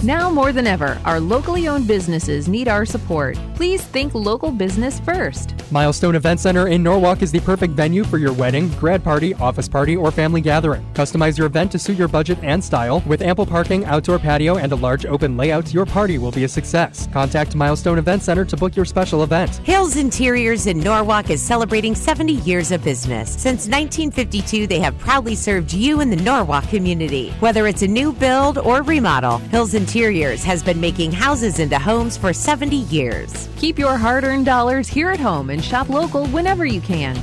Now 0.06 0.30
more 0.30 0.52
than 0.52 0.68
ever, 0.68 1.02
our 1.04 1.20
locally 1.20 1.68
owned 1.68 1.88
businesses 1.88 2.48
need 2.48 2.68
our 2.68 2.86
support. 2.86 3.40
Please 3.56 3.82
think 3.82 4.14
local 4.14 4.52
business 4.52 5.00
first. 5.00 5.56
Milestone 5.72 6.14
Event 6.14 6.40
Center 6.40 6.68
in 6.68 6.84
Norwalk 6.84 7.24
is 7.24 7.32
the 7.32 7.40
perfect 7.40 7.74
venue 7.74 8.04
for 8.04 8.20
your 8.20 8.32
wedding, 8.32 8.70
grad 8.74 9.04
party, 9.04 9.34
office 9.36 9.68
party, 9.68 9.96
or 9.96 10.12
family 10.12 10.42
gathering. 10.42 10.86
Customize 10.94 11.40
your 11.40 11.48
event 11.48 11.72
to 11.72 11.80
suit 11.80 11.98
your 11.98 12.08
budget 12.08 12.38
and 12.44 12.64
style. 12.64 13.02
With 13.08 13.24
ample 13.24 13.48
parking, 13.48 13.84
outdoor 13.86 14.20
patio, 14.20 14.58
and 14.58 14.72
a 14.72 14.76
large 14.76 15.08
open 15.08 15.38
layout, 15.38 15.74
your 15.74 15.88
party 15.88 16.20
will 16.20 16.32
be 16.32 16.44
a 16.44 16.48
success. 16.48 17.08
Contact 17.12 17.56
Milestone 17.56 17.98
Event 17.98 18.22
Center 18.22 18.46
to 18.46 18.56
book 18.56 18.76
your 18.76 18.86
special 18.86 19.24
event. 19.24 19.56
Hills 19.64 19.98
Interiors 19.98 20.68
in 20.68 20.80
Norwalk 20.82 21.32
is 21.32 21.42
celebrating 21.42 21.96
70 21.96 22.34
years 22.34 22.72
of 22.72 22.84
business. 22.84 23.32
Since 23.32 23.66
1952, 23.66 24.68
they 24.68 24.80
have 24.82 24.96
proudly 25.00 25.34
served 25.34 25.74
you 25.74 26.02
in 26.02 26.12
the 26.12 26.16
Norwalk 26.18 26.68
community. 26.68 27.32
Whether 27.40 27.66
it's 27.66 27.82
a 27.82 27.88
new 27.88 28.14
build 28.14 28.60
or 28.60 28.84
remodel, 28.84 29.40
Hills 29.50 29.74
Interiors 29.74 29.95
has 29.96 30.62
been 30.62 30.82
making 30.82 31.14
houses 31.14 31.60
into 31.60 31.80
homes 31.80 32.18
for 32.18 32.34
70 32.34 32.76
years. 32.76 33.48
Keep 33.56 33.80
your 33.80 33.96
hard 33.96 34.26
earned 34.26 34.46
dollars 34.46 34.90
here 34.90 35.10
at 35.10 35.22
home 35.22 35.50
and 35.50 35.64
shop 35.64 35.88
local 35.88 36.28
whenever 36.28 36.66
you 36.66 36.82
can. 36.82 37.16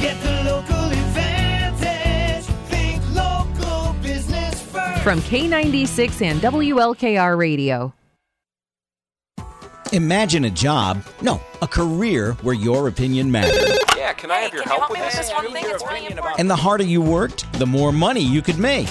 Get 0.00 0.18
the 0.22 0.50
local 0.50 0.84
advantage. 0.86 2.44
Think 2.70 3.02
local 3.14 3.92
business 4.02 4.62
first. 4.62 5.02
From 5.02 5.20
K96 5.20 6.22
and 6.22 6.40
WLKR 6.40 7.36
Radio. 7.36 7.92
Imagine 9.92 10.46
a 10.46 10.50
job, 10.50 11.04
no, 11.20 11.38
a 11.60 11.68
career 11.68 12.32
where 12.40 12.54
your 12.54 12.88
opinion 12.88 13.30
matters. 13.30 13.78
Yeah, 13.94 14.14
can 14.14 14.30
I 14.30 14.38
have 14.38 14.54
your 14.54 14.62
help 14.62 14.88
with 14.88 15.00
this? 15.00 15.30
one 15.32 15.52
thing 15.52 15.64
it's 15.66 15.84
really 15.84 16.06
important 16.06 16.38
And 16.38 16.48
the 16.48 16.56
harder 16.56 16.84
you 16.84 17.02
worked, 17.02 17.52
the 17.58 17.66
more 17.66 17.92
money 17.92 18.22
you 18.22 18.40
could 18.40 18.58
make. 18.58 18.88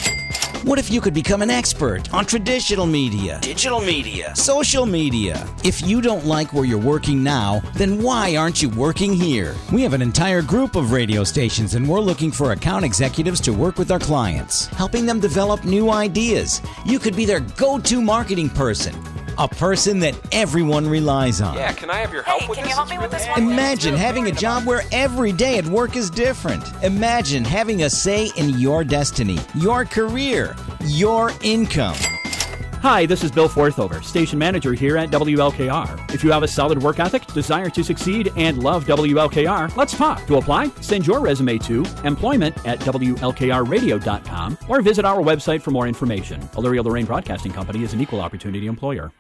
What 0.66 0.80
if 0.80 0.90
you 0.90 1.00
could 1.00 1.14
become 1.14 1.44
an 1.44 1.52
expert 1.52 2.12
on 2.12 2.26
traditional 2.26 2.88
media, 2.88 3.38
digital 3.40 3.80
media, 3.82 4.36
social 4.36 4.88
media? 4.88 5.48
If 5.64 5.88
you 5.88 6.02
don't 6.02 6.26
like 6.26 6.54
where 6.54 6.66
you're 6.66 6.80
working 6.80 7.22
now, 7.22 7.62
then 7.76 8.02
why 8.02 8.36
aren't 8.36 8.64
you 8.64 8.70
working 8.70 9.14
here? 9.14 9.56
We 9.72 9.84
have 9.84 9.94
an 9.94 10.02
entire 10.02 10.42
group 10.42 10.76
of 10.76 10.92
radio 10.92 11.24
stations 11.24 11.76
and 11.76 11.88
we're 11.88 12.00
looking 12.00 12.32
for 12.32 12.52
account 12.52 12.84
executives 12.84 13.40
to 13.42 13.54
work 13.54 13.78
with 13.78 13.92
our 13.92 14.00
clients, 14.00 14.66
helping 14.66 15.06
them 15.06 15.20
develop 15.20 15.66
new 15.66 15.92
ideas. 15.92 16.64
You 16.84 16.98
could 16.98 17.16
be 17.16 17.26
their 17.26 17.42
go 17.42 17.78
to 17.78 18.02
marketing 18.02 18.50
person. 18.50 18.96
A 19.38 19.48
person 19.48 20.00
that 20.00 20.18
everyone 20.32 20.88
relies 20.88 21.42
on. 21.42 21.56
Yeah, 21.56 21.74
can 21.74 21.90
I 21.90 21.98
have 21.98 22.14
your 22.14 22.24
help 22.24 22.48
with 22.48 22.58
this? 22.58 22.58
Can 22.58 22.64
this? 22.64 22.72
you 22.72 22.76
help 22.76 22.90
me 22.90 22.98
with 22.98 23.12
this 23.12 23.28
one? 23.28 23.44
Imagine 23.44 23.96
having 23.96 24.28
a 24.28 24.32
job 24.32 24.66
where 24.66 24.84
every 24.92 25.34
day 25.34 25.58
at 25.58 25.66
work 25.66 25.96
is 25.96 26.10
different. 26.10 26.64
Imagine 26.84 27.44
having 27.44 27.84
a 27.84 27.90
say 27.90 28.32
in 28.38 28.50
your 28.58 28.84
destiny, 28.84 29.38
your 29.56 29.84
career, 29.84 30.56
your 30.82 31.32
income. 31.42 31.98
Hi, 32.82 33.06
this 33.08 33.24
is 33.24 33.32
Bill 33.32 33.50
Forthover, 33.50 34.04
station 34.04 34.38
manager 34.38 34.74
here 34.74 34.96
at 34.96 35.10
WLKR. 35.10 36.14
If 36.14 36.24
you 36.24 36.32
have 36.32 36.44
a 36.44 36.48
solid 36.48 36.82
work 36.84 37.00
ethic, 37.00 37.26
desire 37.26 37.70
to 37.72 37.84
succeed, 37.84 38.32
and 38.38 38.62
love 38.62 38.86
WLKR, 38.86 39.76
let's 39.76 39.98
talk. 39.98 40.26
To 40.28 40.38
apply, 40.38 40.70
send 40.82 41.08
your 41.08 41.20
resume 41.20 41.58
to 41.58 41.84
employment 42.04 42.56
at 42.64 42.80
WLKRradio.com 42.82 44.58
or 44.70 44.82
visit 44.84 45.04
our 45.04 45.22
website 45.24 45.64
for 45.64 45.72
more 45.72 45.88
information. 45.88 46.40
Elyria 46.50 46.84
Lorain 46.84 47.06
Broadcasting 47.06 47.52
Company 47.52 47.84
is 47.84 47.94
an 47.94 48.02
equal 48.02 48.22
opportunity 48.22 48.68
employer. 48.68 49.12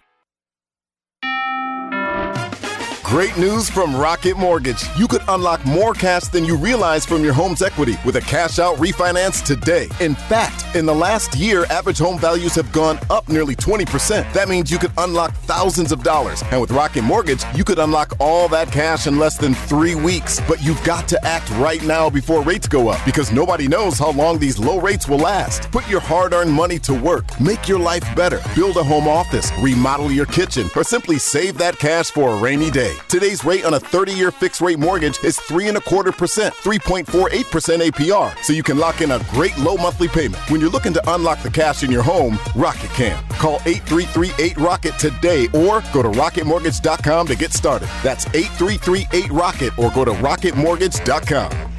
Great 3.06 3.38
news 3.38 3.70
from 3.70 3.95
Rocket 3.95 4.36
Mortgage. 4.36 4.84
You 4.97 5.08
could 5.08 5.22
unlock 5.28 5.64
more 5.64 5.93
cash 5.93 6.24
than 6.24 6.43
you 6.43 6.58
realize 6.58 7.06
from 7.06 7.24
your 7.24 7.34
home's 7.34 7.62
equity 7.62 7.97
with 8.03 8.16
a 8.16 8.22
cash 8.22 8.58
out 8.58 8.78
refinance 8.78 9.45
today. 9.45 9.88
In 9.99 10.16
fact, 10.16 10.76
in 10.76 10.88
the 10.88 10.95
last 10.95 11.36
year, 11.36 11.66
average 11.66 11.99
home 11.99 12.18
values 12.18 12.56
have 12.56 12.72
gone 12.72 12.97
up 13.12 13.30
nearly 13.30 13.56
20%. 13.56 14.34
That 14.34 14.49
means 14.49 14.72
you 14.72 14.80
could 14.80 14.91
unlock 14.97 15.36
thousands 15.36 15.91
of 15.91 16.01
dollars. 16.01 16.43
And 16.49 16.60
with 16.60 16.72
Rocket 16.72 17.03
Mortgage, 17.03 17.43
you 17.53 17.64
could 17.64 17.78
unlock 17.78 18.16
all 18.20 18.47
that 18.47 18.72
cash 18.72 19.06
in 19.06 19.20
less 19.20 19.38
than 19.38 19.53
three 19.53 19.93
weeks. 19.93 20.41
But 20.47 20.64
you've 20.64 20.84
got 20.84 21.08
to 21.10 21.24
act 21.24 21.51
right 21.51 21.84
now 21.84 22.10
before 22.10 22.41
rates 22.41 22.68
go 22.68 22.89
up 22.89 22.99
because 23.06 23.32
nobody 23.32 23.68
knows 23.68 23.99
how 23.99 24.14
long 24.14 24.39
these 24.39 24.58
low 24.58 24.80
rates 24.82 25.08
will 25.08 25.20
last. 25.20 25.72
Put 25.72 25.88
your 25.88 26.01
hard 26.01 26.34
earned 26.34 26.51
money 26.51 26.80
to 26.80 26.95
work. 26.95 27.39
Make 27.39 27.68
your 27.68 27.80
life 27.80 28.03
better. 28.16 28.41
Build 28.56 28.78
a 28.78 28.84
home 28.84 29.08
office, 29.08 29.51
remodel 29.62 30.12
your 30.12 30.26
kitchen, 30.26 30.72
or 30.76 30.84
simply 30.84 31.20
save 31.20 31.60
that 31.60 31.78
cash 31.78 32.10
for 32.10 32.32
a 32.32 32.41
rainy 32.41 32.72
day. 32.72 32.95
Today's 33.08 33.45
rate 33.45 33.66
on 33.66 33.74
a 33.76 33.80
30 33.80 34.14
year 34.14 34.32
fixed 34.32 34.62
rate 34.62 34.80
mortgage 34.80 35.24
is 35.24 35.39
three 35.39 35.68
and 35.68 35.78
a 35.78 35.82
quarter 35.82 36.12
percent, 36.12 36.53
3.48% 36.56 37.89
APR, 37.89 38.38
so 38.43 38.53
you 38.53 38.64
can 38.64 38.78
lock 38.78 39.01
in 39.01 39.12
a 39.12 39.20
great 39.32 39.58
low 39.58 39.76
monthly 39.78 40.08
payment. 40.08 40.38
When 40.49 40.60
you're 40.60 40.70
looking 40.70 40.93
to 40.93 41.14
unlock 41.14 41.41
the 41.41 41.49
cash 41.49 41.84
in 41.84 41.91
your 41.91 42.03
home, 42.03 42.38
Rocket 42.56 42.89
can. 42.91 43.24
Call 43.32 43.56
8338 43.66 44.58
Rocket 44.58 44.97
today 44.99 45.45
or 45.53 45.82
go 45.93 46.01
to 46.01 46.10
rocketmortgage.com 46.10 47.28
to 47.28 47.36
get 47.36 47.53
started. 47.53 47.89
That's 48.03 48.26
8338 48.28 49.32
Rocket 49.32 49.78
or 49.78 49.91
go 49.91 50.06
to 50.06 50.12
rocketmortgage.com. 50.12 51.76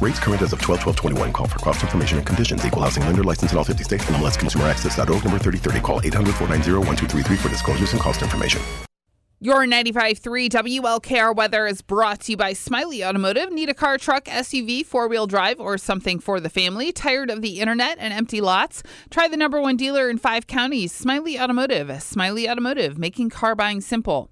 Rates 0.00 0.18
current 0.18 0.42
as 0.42 0.52
of 0.52 0.60
12 0.60 0.80
12 0.80 0.96
21. 0.96 1.32
Call 1.32 1.46
for 1.46 1.58
cost 1.60 1.82
information 1.82 2.18
and 2.18 2.26
conditions. 2.26 2.64
Equal 2.66 2.82
housing 2.82 3.04
lender 3.04 3.22
license 3.22 3.52
in 3.52 3.58
all 3.58 3.64
50 3.64 3.84
states. 3.84 4.04
NMLS 4.06 4.38
Consumer 4.38 4.64
Access.org 4.64 5.08
number 5.24 5.38
3030. 5.38 5.80
Call 5.80 6.00
800 6.02 6.34
490 6.34 6.88
1233 6.88 7.36
for 7.36 7.48
disclosures 7.48 7.92
and 7.92 8.00
cost 8.00 8.22
information. 8.22 8.60
Your 9.44 9.66
95.3 9.66 10.48
WLKR 10.48 11.34
weather 11.34 11.66
is 11.66 11.82
brought 11.82 12.20
to 12.20 12.30
you 12.30 12.36
by 12.36 12.52
Smiley 12.52 13.04
Automotive. 13.04 13.50
Need 13.50 13.70
a 13.70 13.74
car, 13.74 13.98
truck, 13.98 14.26
SUV, 14.26 14.86
four 14.86 15.08
wheel 15.08 15.26
drive, 15.26 15.58
or 15.58 15.76
something 15.78 16.20
for 16.20 16.38
the 16.38 16.48
family? 16.48 16.92
Tired 16.92 17.28
of 17.28 17.42
the 17.42 17.58
internet 17.58 17.98
and 17.98 18.14
empty 18.14 18.40
lots? 18.40 18.84
Try 19.10 19.26
the 19.26 19.36
number 19.36 19.60
one 19.60 19.76
dealer 19.76 20.08
in 20.08 20.18
five 20.18 20.46
counties, 20.46 20.92
Smiley 20.92 21.40
Automotive. 21.40 22.00
Smiley 22.04 22.48
Automotive, 22.48 22.98
making 22.98 23.30
car 23.30 23.56
buying 23.56 23.80
simple. 23.80 24.30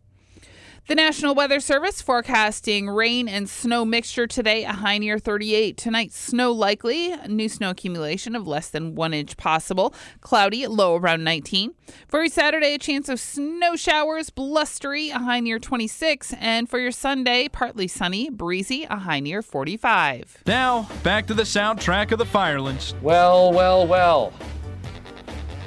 The 0.88 0.96
National 0.96 1.36
Weather 1.36 1.60
Service 1.60 2.02
forecasting 2.02 2.88
rain 2.88 3.28
and 3.28 3.48
snow 3.48 3.84
mixture 3.84 4.26
today, 4.26 4.64
a 4.64 4.72
high 4.72 4.98
near 4.98 5.20
38. 5.20 5.76
Tonight, 5.76 6.12
snow 6.12 6.50
likely, 6.50 7.14
new 7.28 7.48
snow 7.48 7.70
accumulation 7.70 8.34
of 8.34 8.48
less 8.48 8.70
than 8.70 8.96
one 8.96 9.14
inch 9.14 9.36
possible. 9.36 9.94
Cloudy, 10.20 10.66
low 10.66 10.96
around 10.96 11.22
19. 11.22 11.74
For 12.08 12.20
your 12.20 12.28
Saturday, 12.28 12.74
a 12.74 12.78
chance 12.78 13.08
of 13.08 13.20
snow 13.20 13.76
showers, 13.76 14.30
blustery, 14.30 15.10
a 15.10 15.20
high 15.20 15.38
near 15.38 15.60
26. 15.60 16.34
And 16.40 16.68
for 16.68 16.80
your 16.80 16.90
Sunday, 16.90 17.46
partly 17.46 17.86
sunny, 17.86 18.28
breezy, 18.28 18.84
a 18.90 18.96
high 18.96 19.20
near 19.20 19.42
45. 19.42 20.42
Now, 20.46 20.88
back 21.04 21.28
to 21.28 21.34
the 21.34 21.44
soundtrack 21.44 22.10
of 22.10 22.18
the 22.18 22.26
Firelands. 22.26 22.96
Well, 23.00 23.52
well, 23.52 23.86
well. 23.86 24.32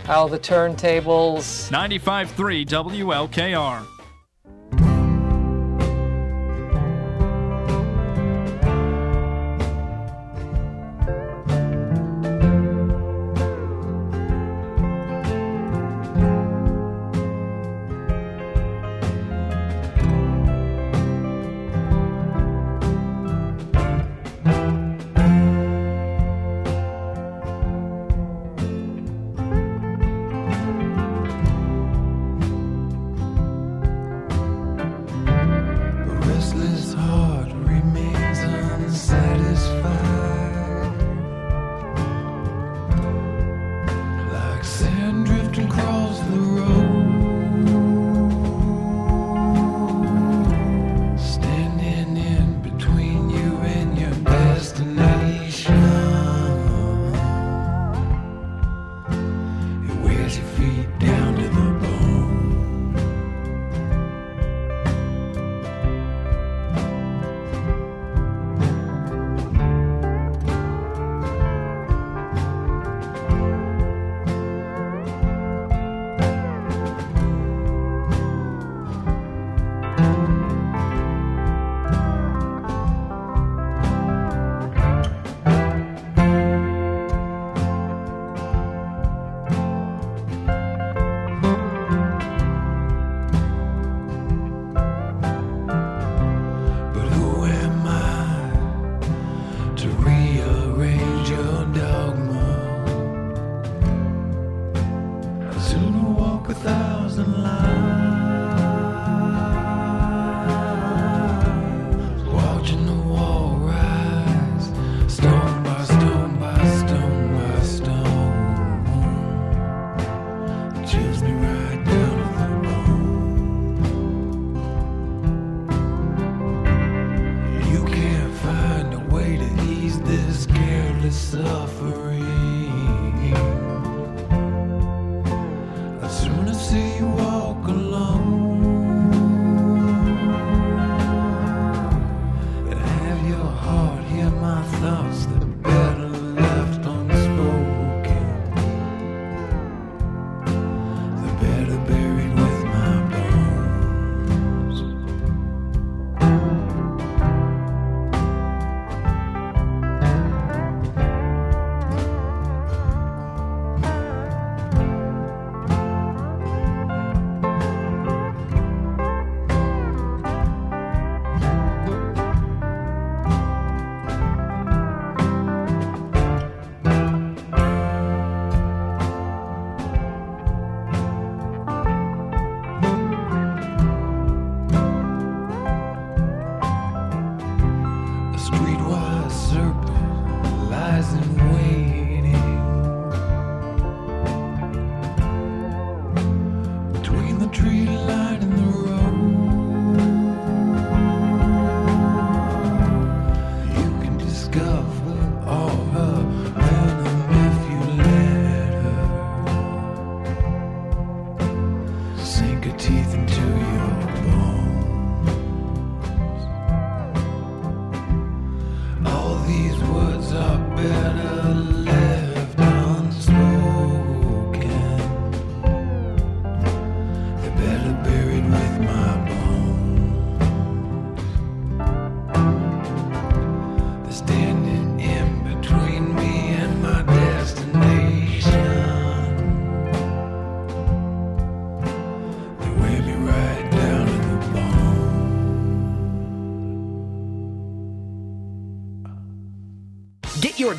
How 0.04 0.28
the 0.28 0.40
turntables. 0.40 1.72
95.3 1.72 2.66
WLKR. 2.66 3.93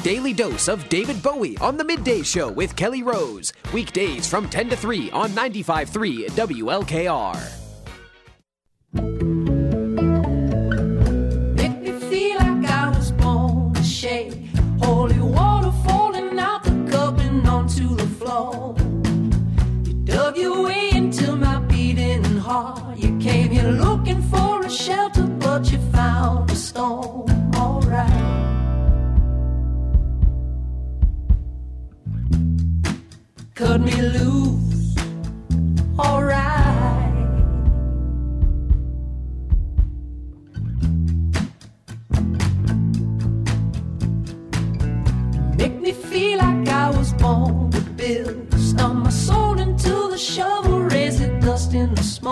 daily 0.05 0.35
dose 0.35 0.69
of 0.69 0.87
David 0.91 1.23
Bowie 1.23 1.57
on 1.63 1.79
The 1.79 1.85
Midday 1.85 2.21
Show 2.21 2.51
with 2.51 2.77
Kelly 2.77 3.03
Rose. 3.03 3.55
Weekdays 3.73 4.29
from 4.29 4.51
10 4.51 4.69
to 4.69 4.77
3 4.77 5.11
on 5.13 5.31
95.3 5.31 6.29
WLKR. 6.29 7.54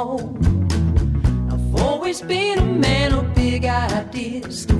I've 0.03 1.77
always 1.81 2.23
been 2.23 2.59
a 2.59 2.65
man 2.65 3.13
of 3.13 3.33
big 3.37 3.65
ideas. 3.65 4.72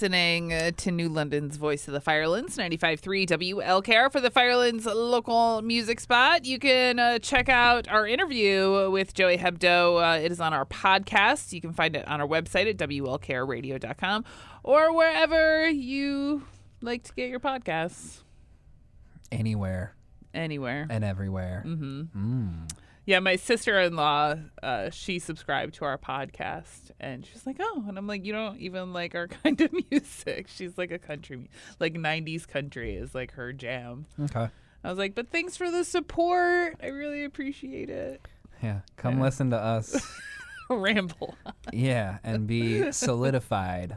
listening 0.00 0.50
uh, 0.50 0.70
to 0.78 0.90
New 0.90 1.10
London's 1.10 1.58
Voice 1.58 1.86
of 1.86 1.92
the 1.92 2.00
Firelands, 2.00 2.56
95.3 2.56 3.28
WLKR 3.28 4.10
for 4.10 4.18
the 4.18 4.30
Firelands 4.30 4.86
local 4.86 5.60
music 5.60 6.00
spot. 6.00 6.46
You 6.46 6.58
can 6.58 6.98
uh, 6.98 7.18
check 7.18 7.50
out 7.50 7.86
our 7.86 8.06
interview 8.06 8.88
with 8.90 9.12
Joey 9.12 9.36
Hebdo. 9.36 10.16
Uh, 10.16 10.18
it 10.18 10.32
is 10.32 10.40
on 10.40 10.54
our 10.54 10.64
podcast. 10.64 11.52
You 11.52 11.60
can 11.60 11.74
find 11.74 11.94
it 11.96 12.08
on 12.08 12.18
our 12.22 12.26
website 12.26 12.66
at 12.66 12.78
WLKRradio.com 12.78 14.24
or 14.62 14.96
wherever 14.96 15.68
you 15.68 16.44
like 16.80 17.02
to 17.02 17.12
get 17.12 17.28
your 17.28 17.40
podcasts. 17.40 18.22
Anywhere. 19.30 19.94
Anywhere. 20.32 20.86
And 20.88 21.04
everywhere. 21.04 21.62
Mm-hmm. 21.66 22.02
Mm 22.16 22.70
yeah, 23.06 23.18
my 23.20 23.36
sister 23.36 23.80
in 23.80 23.96
law, 23.96 24.34
uh, 24.62 24.90
she 24.90 25.18
subscribed 25.18 25.74
to 25.74 25.84
our 25.84 25.98
podcast, 25.98 26.90
and 27.00 27.24
she's 27.24 27.46
like, 27.46 27.56
"Oh," 27.58 27.84
and 27.88 27.96
I'm 27.98 28.06
like, 28.06 28.24
"You 28.24 28.32
don't 28.32 28.58
even 28.60 28.92
like 28.92 29.14
our 29.14 29.26
kind 29.42 29.60
of 29.60 29.72
music." 29.90 30.48
She's 30.48 30.76
like 30.78 30.90
a 30.90 30.98
country, 30.98 31.48
like 31.78 31.94
'90s 31.94 32.46
country 32.46 32.94
is 32.94 33.14
like 33.14 33.32
her 33.32 33.52
jam. 33.52 34.06
Okay. 34.20 34.48
I 34.84 34.88
was 34.88 34.98
like, 34.98 35.14
"But 35.14 35.30
thanks 35.30 35.56
for 35.56 35.70
the 35.70 35.84
support. 35.84 36.76
I 36.82 36.88
really 36.88 37.24
appreciate 37.24 37.90
it." 37.90 38.26
Yeah, 38.62 38.80
come 38.96 39.16
yeah. 39.18 39.24
listen 39.24 39.50
to 39.50 39.56
us 39.56 39.96
ramble. 40.70 41.34
yeah, 41.72 42.18
and 42.22 42.46
be 42.46 42.92
solidified 42.92 43.96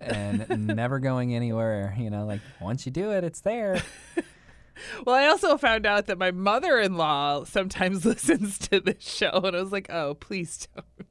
and 0.00 0.48
never 0.66 0.98
going 0.98 1.34
anywhere. 1.34 1.94
You 1.98 2.10
know, 2.10 2.26
like 2.26 2.40
once 2.60 2.86
you 2.86 2.92
do 2.92 3.12
it, 3.12 3.24
it's 3.24 3.40
there. 3.40 3.80
Well, 5.04 5.14
I 5.14 5.26
also 5.26 5.56
found 5.56 5.86
out 5.86 6.06
that 6.06 6.18
my 6.18 6.30
mother 6.30 6.78
in 6.78 6.96
law 6.96 7.44
sometimes 7.44 8.04
listens 8.06 8.58
to 8.70 8.80
this 8.80 9.02
show, 9.02 9.40
and 9.44 9.56
I 9.56 9.60
was 9.60 9.72
like, 9.72 9.90
oh, 9.90 10.14
please 10.14 10.68
don't. 10.74 11.08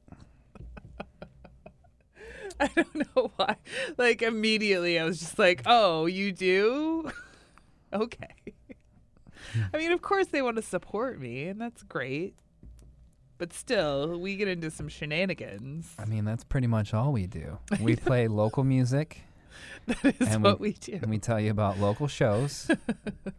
I 2.60 2.68
don't 2.68 3.16
know 3.16 3.32
why. 3.36 3.56
Like, 3.96 4.22
immediately, 4.22 4.98
I 4.98 5.04
was 5.04 5.18
just 5.18 5.38
like, 5.38 5.62
oh, 5.66 6.06
you 6.06 6.32
do? 6.32 7.10
okay. 7.92 8.34
I 9.72 9.76
mean, 9.76 9.92
of 9.92 10.02
course, 10.02 10.28
they 10.28 10.42
want 10.42 10.56
to 10.56 10.62
support 10.62 11.20
me, 11.20 11.44
and 11.44 11.60
that's 11.60 11.82
great. 11.82 12.34
But 13.38 13.52
still, 13.52 14.18
we 14.18 14.36
get 14.36 14.46
into 14.46 14.70
some 14.70 14.88
shenanigans. 14.88 15.92
I 15.98 16.04
mean, 16.04 16.24
that's 16.24 16.44
pretty 16.44 16.68
much 16.68 16.94
all 16.94 17.12
we 17.12 17.26
do. 17.26 17.58
We 17.80 17.96
play 17.96 18.28
local 18.28 18.62
music. 18.62 19.22
That 19.86 20.16
is 20.20 20.38
what 20.38 20.60
we 20.60 20.72
do. 20.72 20.94
And 21.02 21.10
we 21.10 21.18
tell 21.18 21.38
you 21.38 21.50
about 21.50 21.78
local 21.78 22.08
shows 22.08 22.70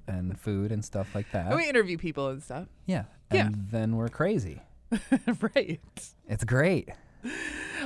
and 0.08 0.40
food 0.40 0.72
and 0.72 0.84
stuff 0.86 1.14
like 1.16 1.32
that. 1.32 1.48
And 1.48 1.56
we 1.56 1.68
interview 1.68 1.98
people 1.98 2.28
and 2.30 2.42
stuff. 2.44 2.68
yeah. 2.86 3.06
Yeah. 3.32 3.48
And 3.48 3.70
then 3.72 3.96
we're 3.96 4.10
crazy. 4.10 4.62
right. 5.56 5.80
It's 6.28 6.44
great. 6.44 6.90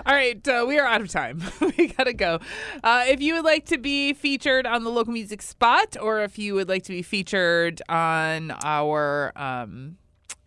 All 0.05 0.13
right, 0.13 0.45
uh, 0.49 0.65
we 0.67 0.77
are 0.77 0.85
out 0.85 0.99
of 0.99 1.07
time. 1.09 1.41
we 1.77 1.87
gotta 1.87 2.11
go. 2.13 2.39
Uh, 2.83 3.05
if 3.07 3.21
you 3.21 3.35
would 3.35 3.45
like 3.45 3.65
to 3.67 3.77
be 3.77 4.11
featured 4.13 4.67
on 4.67 4.83
the 4.83 4.89
local 4.89 5.13
music 5.13 5.41
spot, 5.41 5.95
or 5.99 6.21
if 6.23 6.37
you 6.37 6.55
would 6.55 6.67
like 6.67 6.83
to 6.83 6.91
be 6.91 7.01
featured 7.01 7.81
on 7.87 8.51
our 8.65 9.31
um, 9.37 9.95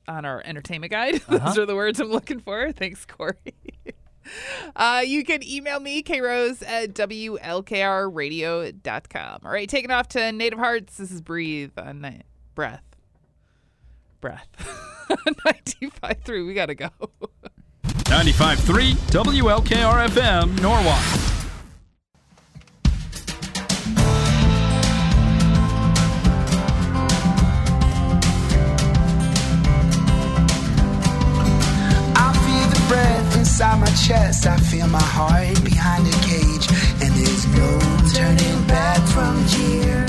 on 0.06 0.26
our 0.26 0.42
entertainment 0.44 0.90
guide, 0.90 1.14
those 1.28 1.40
Uh-huh. 1.40 1.62
are 1.62 1.66
the 1.66 1.74
words 1.74 2.00
I'm 2.00 2.10
looking 2.10 2.38
for. 2.40 2.70
Thanks, 2.72 3.06
Cory. 3.06 3.34
Uh, 4.76 5.02
you 5.04 5.24
can 5.24 5.42
email 5.42 5.80
me, 5.80 6.02
krose 6.02 6.62
at 6.66 6.94
wlkrradio.com. 6.94 7.40
All 9.44 9.50
right, 9.50 9.68
taking 9.68 9.90
off 9.90 10.08
to 10.08 10.32
Native 10.32 10.58
Hearts. 10.58 10.96
This 10.96 11.10
is 11.10 11.20
Breathe 11.20 11.72
on 11.76 12.00
Ni- 12.00 12.22
Breath. 12.54 12.84
Breath. 14.20 14.48
95.3. 15.10 16.46
We 16.46 16.54
got 16.54 16.66
to 16.66 16.74
go. 16.74 16.88
95.3 17.84 18.92
WLKR 19.10 20.08
FM, 20.08 20.62
Norwalk. 20.62 21.41
Inside 33.38 33.78
my 33.80 33.92
chest. 34.06 34.46
I 34.46 34.56
feel 34.56 34.88
my 34.88 35.08
heart 35.16 35.62
behind 35.64 36.06
a 36.06 36.16
cage. 36.30 36.66
And 37.02 37.10
there's 37.18 37.46
no 37.58 37.70
turning 38.16 38.58
back 38.66 39.00
from 39.14 39.34
here. 39.56 40.06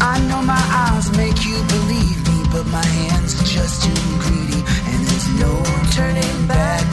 I 0.00 0.16
know 0.28 0.42
my 0.42 0.64
eyes 0.86 1.06
make 1.16 1.44
you 1.44 1.58
believe 1.76 2.18
me, 2.28 2.38
but 2.52 2.66
my 2.66 2.84
hands 2.84 3.34
are 3.40 3.44
just 3.44 3.82
too 3.84 4.02
greedy. 4.24 4.62
And 4.90 4.98
there's 5.06 5.28
no 5.44 5.52
turning 5.92 6.46
back 6.46 6.84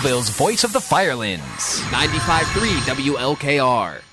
Monroeville's 0.00 0.30
voice 0.30 0.64
of 0.64 0.72
the 0.72 0.80
Firelands. 0.80 1.82
95.3 1.90 3.04
WLKR. 3.04 4.09